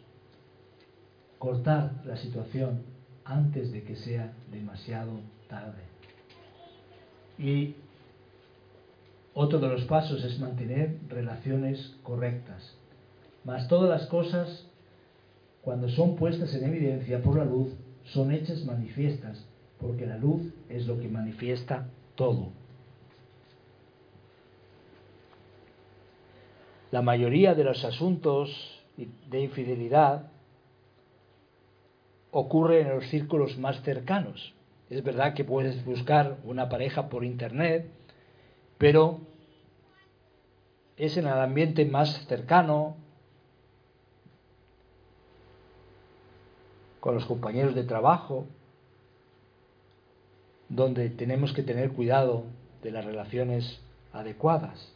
cortar 1.39 2.03
la 2.07 2.17
situación 2.17 2.85
antes 3.25 3.73
de 3.73 3.83
que 3.83 3.97
sea 3.97 4.33
demasiado 4.53 5.19
tarde. 5.49 5.83
Y 7.37 7.75
otro 9.35 9.59
de 9.59 9.69
los 9.69 9.85
pasos 9.87 10.23
es 10.23 10.39
mantener 10.39 11.01
relaciones 11.09 11.97
correctas. 12.05 12.77
Mas 13.45 13.67
todas 13.67 13.91
las 13.91 14.09
cosas, 14.09 14.69
cuando 15.63 15.89
son 15.89 16.15
puestas 16.15 16.55
en 16.55 16.65
evidencia 16.65 17.21
por 17.21 17.37
la 17.37 17.45
luz, 17.45 17.73
son 18.05 18.33
hechas 18.33 18.65
manifiestas, 18.65 19.47
porque 19.81 20.07
la 20.07 20.19
luz 20.19 20.53
es 20.69 20.87
lo 20.87 20.99
que 21.01 21.09
manifiesta 21.09 21.89
todo. 22.15 22.53
La 26.91 27.03
mayoría 27.03 27.55
de 27.55 27.65
los 27.65 27.85
asuntos 27.85 28.81
de 28.97 29.41
infidelidad 29.41 30.31
ocurre 32.31 32.83
en 32.83 32.91
los 32.91 33.07
círculos 33.09 33.59
más 33.59 33.83
cercanos. 33.83 34.55
Es 34.91 35.03
verdad 35.03 35.35
que 35.35 35.45
puedes 35.45 35.85
buscar 35.85 36.37
una 36.45 36.69
pareja 36.69 37.09
por 37.09 37.25
internet, 37.25 37.91
pero 38.79 39.21
es 40.97 41.17
en 41.17 41.27
el 41.27 41.33
ambiente 41.33 41.85
más 41.85 42.27
cercano, 42.27 42.97
con 47.05 47.15
los 47.15 47.27
compañeros 47.27 47.75
de 47.75 47.85
trabajo, 47.85 48.47
donde 50.71 51.11
tenemos 51.11 51.53
que 51.53 51.63
tener 51.63 51.91
cuidado 51.91 52.45
de 52.83 52.93
las 52.93 53.05
relaciones 53.05 53.79
adecuadas. 54.15 54.91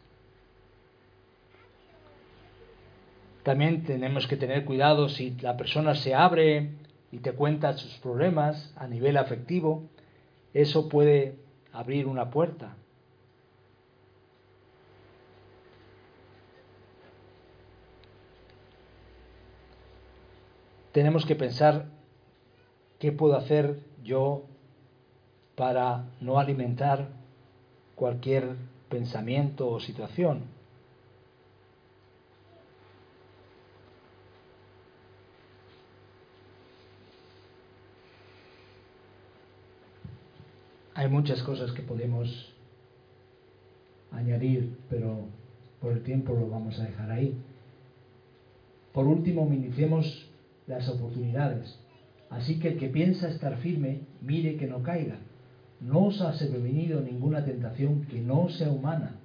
También 3.43 3.85
tenemos 3.85 4.27
que 4.27 4.39
tener 4.39 4.65
cuidado 4.65 5.11
si 5.11 5.33
la 5.33 5.59
persona 5.59 5.95
se 5.95 6.15
abre 6.15 6.71
y 7.13 7.19
te 7.19 7.33
cuenta 7.33 7.75
sus 7.75 7.99
problemas 7.99 8.73
a 8.79 8.87
nivel 8.87 9.19
afectivo, 9.19 9.83
eso 10.55 10.89
puede 10.89 11.37
abrir 11.75 12.07
una 12.07 12.31
puerta. 12.31 12.75
Tenemos 20.93 21.27
que 21.27 21.37
pensar 21.37 21.98
¿Qué 22.99 23.13
puedo 23.13 23.37
hacer 23.37 23.79
yo 24.03 24.43
para 25.55 26.07
no 26.21 26.39
alimentar 26.41 27.09
cualquier 27.95 28.57
pensamiento 28.89 29.69
o 29.69 29.79
situación? 29.79 30.43
Hay 40.95 41.09
muchas 41.09 41.41
cosas 41.45 41.71
que 41.71 41.83
podemos 41.83 42.53
añadir, 44.11 44.77
pero 44.91 45.27
por 45.81 45.93
el 45.93 46.03
tiempo 46.03 46.33
lo 46.33 46.49
vamos 46.49 46.81
a 46.81 46.85
dejar 46.85 47.13
ahí. 47.13 47.41
Por 48.93 49.07
último, 49.07 49.47
minimicemos 49.47 50.29
las 50.67 50.89
oportunidades. 50.89 51.79
Así 52.31 52.59
que 52.59 52.69
el 52.69 52.79
que 52.79 52.89
piensa 52.89 53.29
estar 53.29 53.57
firme, 53.59 54.01
mire 54.21 54.57
que 54.57 54.67
no 54.67 54.83
caiga. 54.83 55.17
No 55.81 56.07
os 56.07 56.21
ha 56.21 56.33
sobrevenido 56.33 57.01
ninguna 57.01 57.45
tentación 57.45 58.05
que 58.07 58.21
no 58.21 58.49
sea 58.49 58.71
humana, 58.71 59.17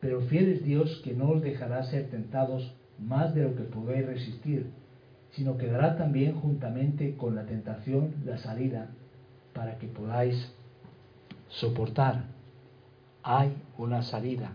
pero 0.00 0.20
fiel 0.22 0.48
es 0.48 0.64
Dios 0.64 1.00
que 1.04 1.14
no 1.14 1.30
os 1.30 1.42
dejará 1.42 1.82
ser 1.84 2.08
tentados 2.10 2.74
más 2.98 3.34
de 3.34 3.44
lo 3.44 3.56
que 3.56 3.64
podáis 3.64 4.06
resistir, 4.06 4.70
sino 5.32 5.56
que 5.56 5.66
dará 5.66 5.96
también 5.96 6.34
juntamente 6.34 7.16
con 7.16 7.34
la 7.34 7.46
tentación 7.46 8.14
la 8.24 8.38
salida 8.38 8.90
para 9.52 9.78
que 9.78 9.88
podáis 9.88 10.52
soportar. 11.48 12.24
Hay 13.22 13.52
una 13.76 14.02
salida. 14.02 14.52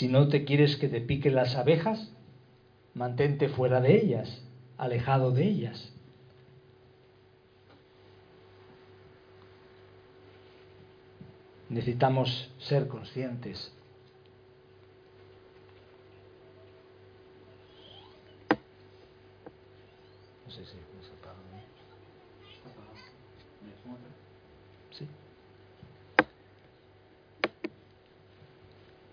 Si 0.00 0.08
no 0.08 0.28
te 0.28 0.46
quieres 0.46 0.76
que 0.76 0.88
te 0.88 1.02
piquen 1.02 1.34
las 1.34 1.56
abejas, 1.56 2.10
mantente 2.94 3.50
fuera 3.50 3.82
de 3.82 3.96
ellas, 3.96 4.42
alejado 4.78 5.30
de 5.30 5.44
ellas. 5.44 5.92
Necesitamos 11.68 12.50
ser 12.60 12.88
conscientes. 12.88 13.74
No 20.46 20.50
sé 20.50 20.64
si 20.64 20.78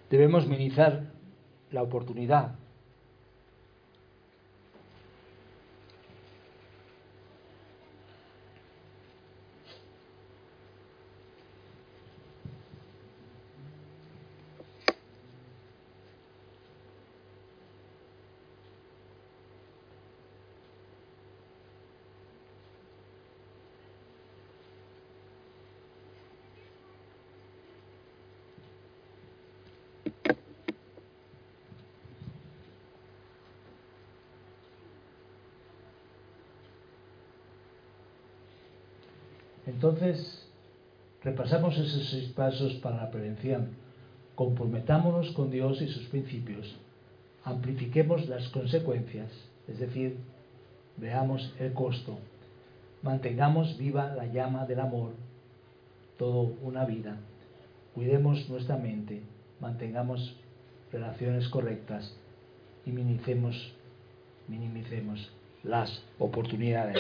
Debemos 0.10 0.48
minimizar 0.48 1.12
la 1.72 1.84
oportunidad. 1.84 2.56
Entonces, 40.00 40.48
repasamos 41.24 41.76
esos 41.76 42.08
seis 42.12 42.30
pasos 42.30 42.76
para 42.76 42.98
la 42.98 43.10
prevención. 43.10 43.70
Comprometámonos 44.36 45.32
con 45.32 45.50
Dios 45.50 45.82
y 45.82 45.88
sus 45.88 46.06
principios. 46.10 46.78
Amplifiquemos 47.44 48.30
las 48.30 48.48
consecuencias, 48.50 49.32
es 49.68 49.80
decir, 49.80 50.18
veamos 50.98 51.52
el 51.60 51.74
costo. 51.74 52.20
Mantengamos 53.02 53.76
viva 53.80 54.14
la 54.16 54.28
llama 54.28 54.68
del 54.68 54.82
amor, 54.82 55.14
todo 56.20 56.54
una 56.62 56.86
vida. 56.86 57.18
Cuidemos 57.96 58.48
nuestra 58.50 58.78
mente, 58.78 59.24
mantengamos 59.60 60.36
relaciones 60.92 61.50
correctas 61.50 62.16
y 62.86 62.92
minimicemos, 62.92 63.74
minimicemos 64.48 65.32
las 65.64 66.04
oportunidades. 66.20 67.00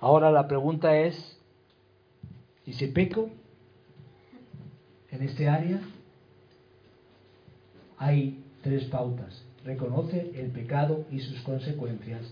Ahora 0.00 0.30
la 0.30 0.46
pregunta 0.46 0.96
es, 0.96 1.38
¿y 2.66 2.74
si 2.74 2.88
peco 2.88 3.30
en 5.10 5.22
este 5.22 5.48
área? 5.48 5.80
Hay 7.98 8.42
tres 8.62 8.84
pautas. 8.84 9.42
Reconoce 9.64 10.32
el 10.34 10.50
pecado 10.50 11.04
y 11.10 11.20
sus 11.20 11.40
consecuencias. 11.40 12.22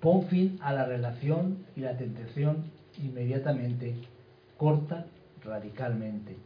Pon 0.00 0.26
fin 0.28 0.58
a 0.62 0.72
la 0.72 0.84
relación 0.84 1.64
y 1.76 1.80
la 1.80 1.96
tentación 1.96 2.64
inmediatamente. 3.02 3.94
Corta 4.56 5.06
radicalmente. 5.42 6.36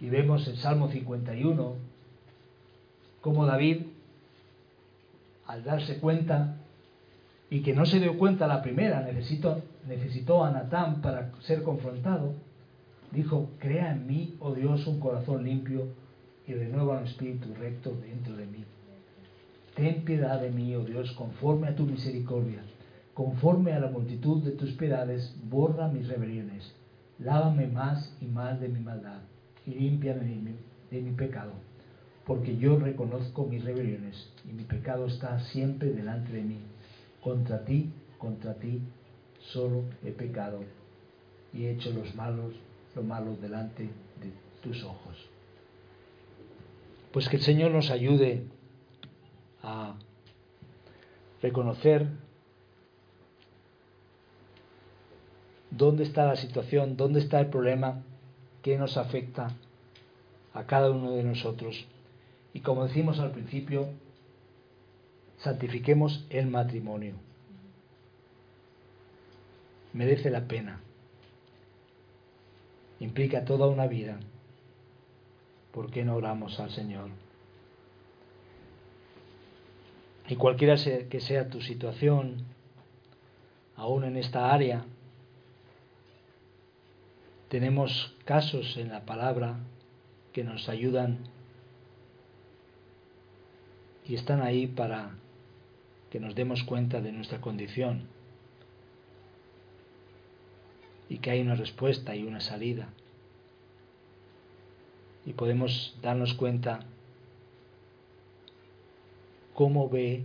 Y 0.00 0.08
vemos 0.08 0.46
en 0.48 0.56
Salmo 0.56 0.88
51 0.88 1.74
cómo 3.20 3.46
David, 3.46 3.82
al 5.46 5.64
darse 5.64 5.98
cuenta 5.98 6.57
y 7.50 7.62
que 7.62 7.74
no 7.74 7.86
se 7.86 7.98
dio 7.98 8.18
cuenta 8.18 8.46
la 8.46 8.62
primera, 8.62 9.00
necesitó, 9.86 10.44
a 10.44 10.50
Natán 10.50 11.00
para 11.00 11.32
ser 11.40 11.62
confrontado, 11.62 12.34
dijo, 13.10 13.50
crea 13.58 13.92
en 13.92 14.06
mí, 14.06 14.36
oh 14.40 14.54
Dios, 14.54 14.86
un 14.86 15.00
corazón 15.00 15.44
limpio 15.44 15.88
y 16.46 16.52
renueva 16.52 16.98
un 16.98 17.06
espíritu 17.06 17.54
recto 17.54 17.96
dentro 18.02 18.36
de 18.36 18.46
mí. 18.46 18.64
Ten 19.74 20.04
piedad 20.04 20.40
de 20.40 20.50
mí, 20.50 20.74
oh 20.74 20.84
Dios, 20.84 21.12
conforme 21.12 21.68
a 21.68 21.74
tu 21.74 21.86
misericordia, 21.86 22.60
conforme 23.14 23.72
a 23.72 23.80
la 23.80 23.88
multitud 23.88 24.42
de 24.42 24.50
tus 24.52 24.72
piedades, 24.72 25.34
borra 25.48 25.88
mis 25.88 26.06
rebeliones, 26.06 26.74
lávame 27.18 27.66
más 27.66 28.14
y 28.20 28.26
más 28.26 28.60
de 28.60 28.68
mi 28.68 28.80
maldad 28.80 29.20
y 29.66 29.70
límpiame 29.70 30.54
de 30.90 31.00
mi 31.00 31.12
pecado, 31.12 31.52
porque 32.26 32.58
yo 32.58 32.78
reconozco 32.78 33.46
mis 33.46 33.64
rebeliones 33.64 34.30
y 34.48 34.52
mi 34.52 34.64
pecado 34.64 35.06
está 35.06 35.40
siempre 35.40 35.90
delante 35.90 36.32
de 36.32 36.42
mí 36.42 36.58
contra 37.22 37.64
ti, 37.64 37.90
contra 38.18 38.54
ti, 38.54 38.80
solo 39.40 39.84
he 40.04 40.10
pecado 40.10 40.60
y 41.52 41.64
he 41.64 41.72
hecho 41.72 41.90
los 41.90 42.14
malos, 42.14 42.54
lo 42.94 43.02
malo 43.02 43.36
delante 43.36 43.84
de 43.84 44.32
tus 44.62 44.82
ojos. 44.84 45.16
Pues 47.12 47.28
que 47.28 47.36
el 47.36 47.42
Señor 47.42 47.70
nos 47.70 47.90
ayude 47.90 48.44
a 49.62 49.94
reconocer 51.40 52.06
dónde 55.70 56.04
está 56.04 56.26
la 56.26 56.36
situación, 56.36 56.96
dónde 56.96 57.20
está 57.20 57.40
el 57.40 57.46
problema 57.46 58.02
que 58.62 58.76
nos 58.76 58.96
afecta 58.96 59.54
a 60.52 60.64
cada 60.64 60.90
uno 60.90 61.12
de 61.12 61.22
nosotros. 61.22 61.86
Y 62.52 62.60
como 62.60 62.84
decimos 62.84 63.20
al 63.20 63.30
principio, 63.30 63.88
santifiquemos 65.38 66.24
el 66.30 66.46
matrimonio. 66.48 67.14
Merece 69.92 70.30
la 70.30 70.46
pena. 70.46 70.80
Implica 73.00 73.44
toda 73.44 73.68
una 73.68 73.86
vida. 73.86 74.18
¿Por 75.72 75.90
qué 75.90 76.04
no 76.04 76.16
oramos 76.16 76.58
al 76.58 76.70
Señor? 76.70 77.10
Y 80.28 80.36
cualquiera 80.36 80.76
que 81.08 81.20
sea 81.20 81.48
tu 81.48 81.60
situación, 81.60 82.44
aún 83.76 84.04
en 84.04 84.16
esta 84.16 84.52
área, 84.52 84.84
tenemos 87.48 88.14
casos 88.24 88.76
en 88.76 88.90
la 88.90 89.06
palabra 89.06 89.56
que 90.32 90.44
nos 90.44 90.68
ayudan 90.68 91.18
y 94.06 94.16
están 94.16 94.42
ahí 94.42 94.66
para 94.66 95.12
que 96.10 96.20
nos 96.20 96.34
demos 96.34 96.62
cuenta 96.64 97.00
de 97.00 97.12
nuestra 97.12 97.40
condición 97.40 98.08
y 101.08 101.18
que 101.18 101.30
hay 101.30 101.40
una 101.40 101.54
respuesta 101.54 102.14
y 102.16 102.24
una 102.24 102.40
salida. 102.40 102.88
Y 105.26 105.32
podemos 105.34 105.96
darnos 106.02 106.34
cuenta 106.34 106.80
cómo 109.54 109.88
ve 109.88 110.24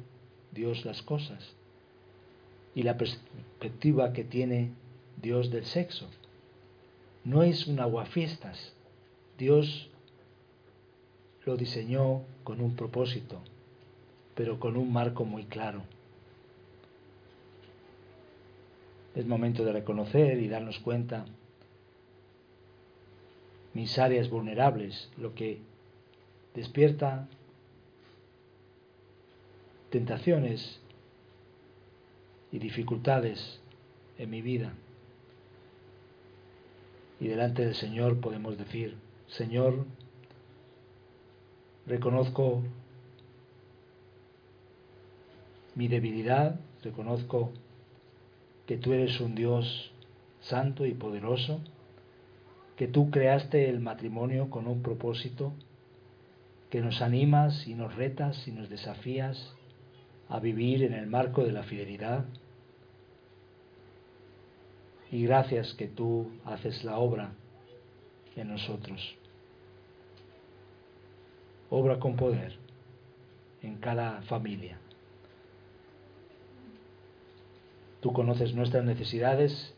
Dios 0.51 0.85
las 0.85 1.01
cosas 1.01 1.55
y 2.75 2.83
la 2.83 2.97
perspectiva 2.97 4.13
que 4.13 4.23
tiene 4.23 4.71
Dios 5.21 5.51
del 5.51 5.65
sexo. 5.65 6.07
No 7.23 7.43
es 7.43 7.67
un 7.67 7.79
aguafiestas. 7.79 8.73
Dios 9.37 9.89
lo 11.45 11.57
diseñó 11.57 12.21
con 12.43 12.61
un 12.61 12.75
propósito 12.75 13.41
pero 14.35 14.59
con 14.59 14.77
un 14.77 14.91
marco 14.91 15.25
muy 15.25 15.45
claro. 15.45 15.83
Es 19.15 19.25
momento 19.27 19.63
de 19.63 19.73
reconocer 19.73 20.39
y 20.39 20.47
darnos 20.47 20.79
cuenta 20.79 21.25
mis 23.73 23.97
áreas 23.99 24.29
vulnerables, 24.29 25.09
lo 25.17 25.33
que 25.33 25.59
despierta 26.53 27.27
tentaciones 29.89 30.79
y 32.51 32.59
dificultades 32.59 33.59
en 34.17 34.29
mi 34.29 34.41
vida. 34.41 34.73
Y 37.19 37.27
delante 37.27 37.65
del 37.65 37.75
Señor 37.75 38.19
podemos 38.19 38.57
decir, 38.57 38.95
Señor, 39.27 39.85
reconozco 41.85 42.63
mi 45.75 45.87
debilidad, 45.87 46.59
reconozco 46.83 47.51
que 48.67 48.77
tú 48.77 48.93
eres 48.93 49.19
un 49.19 49.35
Dios 49.35 49.91
santo 50.41 50.85
y 50.85 50.93
poderoso, 50.93 51.61
que 52.77 52.87
tú 52.87 53.09
creaste 53.11 53.69
el 53.69 53.79
matrimonio 53.79 54.49
con 54.49 54.67
un 54.67 54.81
propósito, 54.81 55.53
que 56.69 56.81
nos 56.81 57.01
animas 57.01 57.67
y 57.67 57.75
nos 57.75 57.95
retas 57.95 58.47
y 58.47 58.51
nos 58.51 58.69
desafías 58.69 59.53
a 60.29 60.39
vivir 60.39 60.83
en 60.83 60.93
el 60.93 61.07
marco 61.07 61.43
de 61.43 61.51
la 61.51 61.63
fidelidad. 61.63 62.25
Y 65.11 65.23
gracias 65.23 65.73
que 65.75 65.87
tú 65.87 66.31
haces 66.45 66.83
la 66.83 66.97
obra 66.97 67.33
en 68.35 68.49
nosotros. 68.49 69.15
Obra 71.69 71.99
con 71.99 72.15
poder 72.15 72.57
en 73.61 73.75
cada 73.75 74.23
familia. 74.23 74.79
Tú 78.03 78.11
conoces 78.11 78.53
nuestras 78.53 78.83
necesidades 78.83 79.73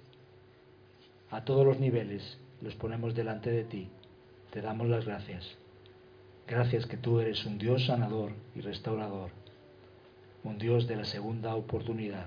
a 1.30 1.46
todos 1.46 1.64
los 1.64 1.80
niveles, 1.80 2.40
los 2.60 2.74
ponemos 2.74 3.14
delante 3.14 3.52
de 3.52 3.64
ti. 3.64 3.88
Te 4.50 4.64
damos 4.64 4.90
las 4.90 5.06
gracias. 5.06 5.46
Gracias 6.48 6.88
que 6.88 6.98
tú 6.98 7.20
eres 7.20 7.46
un 7.46 7.60
Dios 7.60 7.86
sanador 7.86 8.32
y 8.56 8.62
restaurador, 8.62 9.30
un 10.44 10.58
Dios 10.58 10.88
de 10.88 10.96
la 10.96 11.06
segunda 11.06 11.54
oportunidad. 11.54 12.26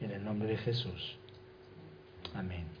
En 0.00 0.12
el 0.12 0.24
nombre 0.24 0.48
de 0.48 0.56
Jesús. 0.56 1.18
Amén. 2.32 2.79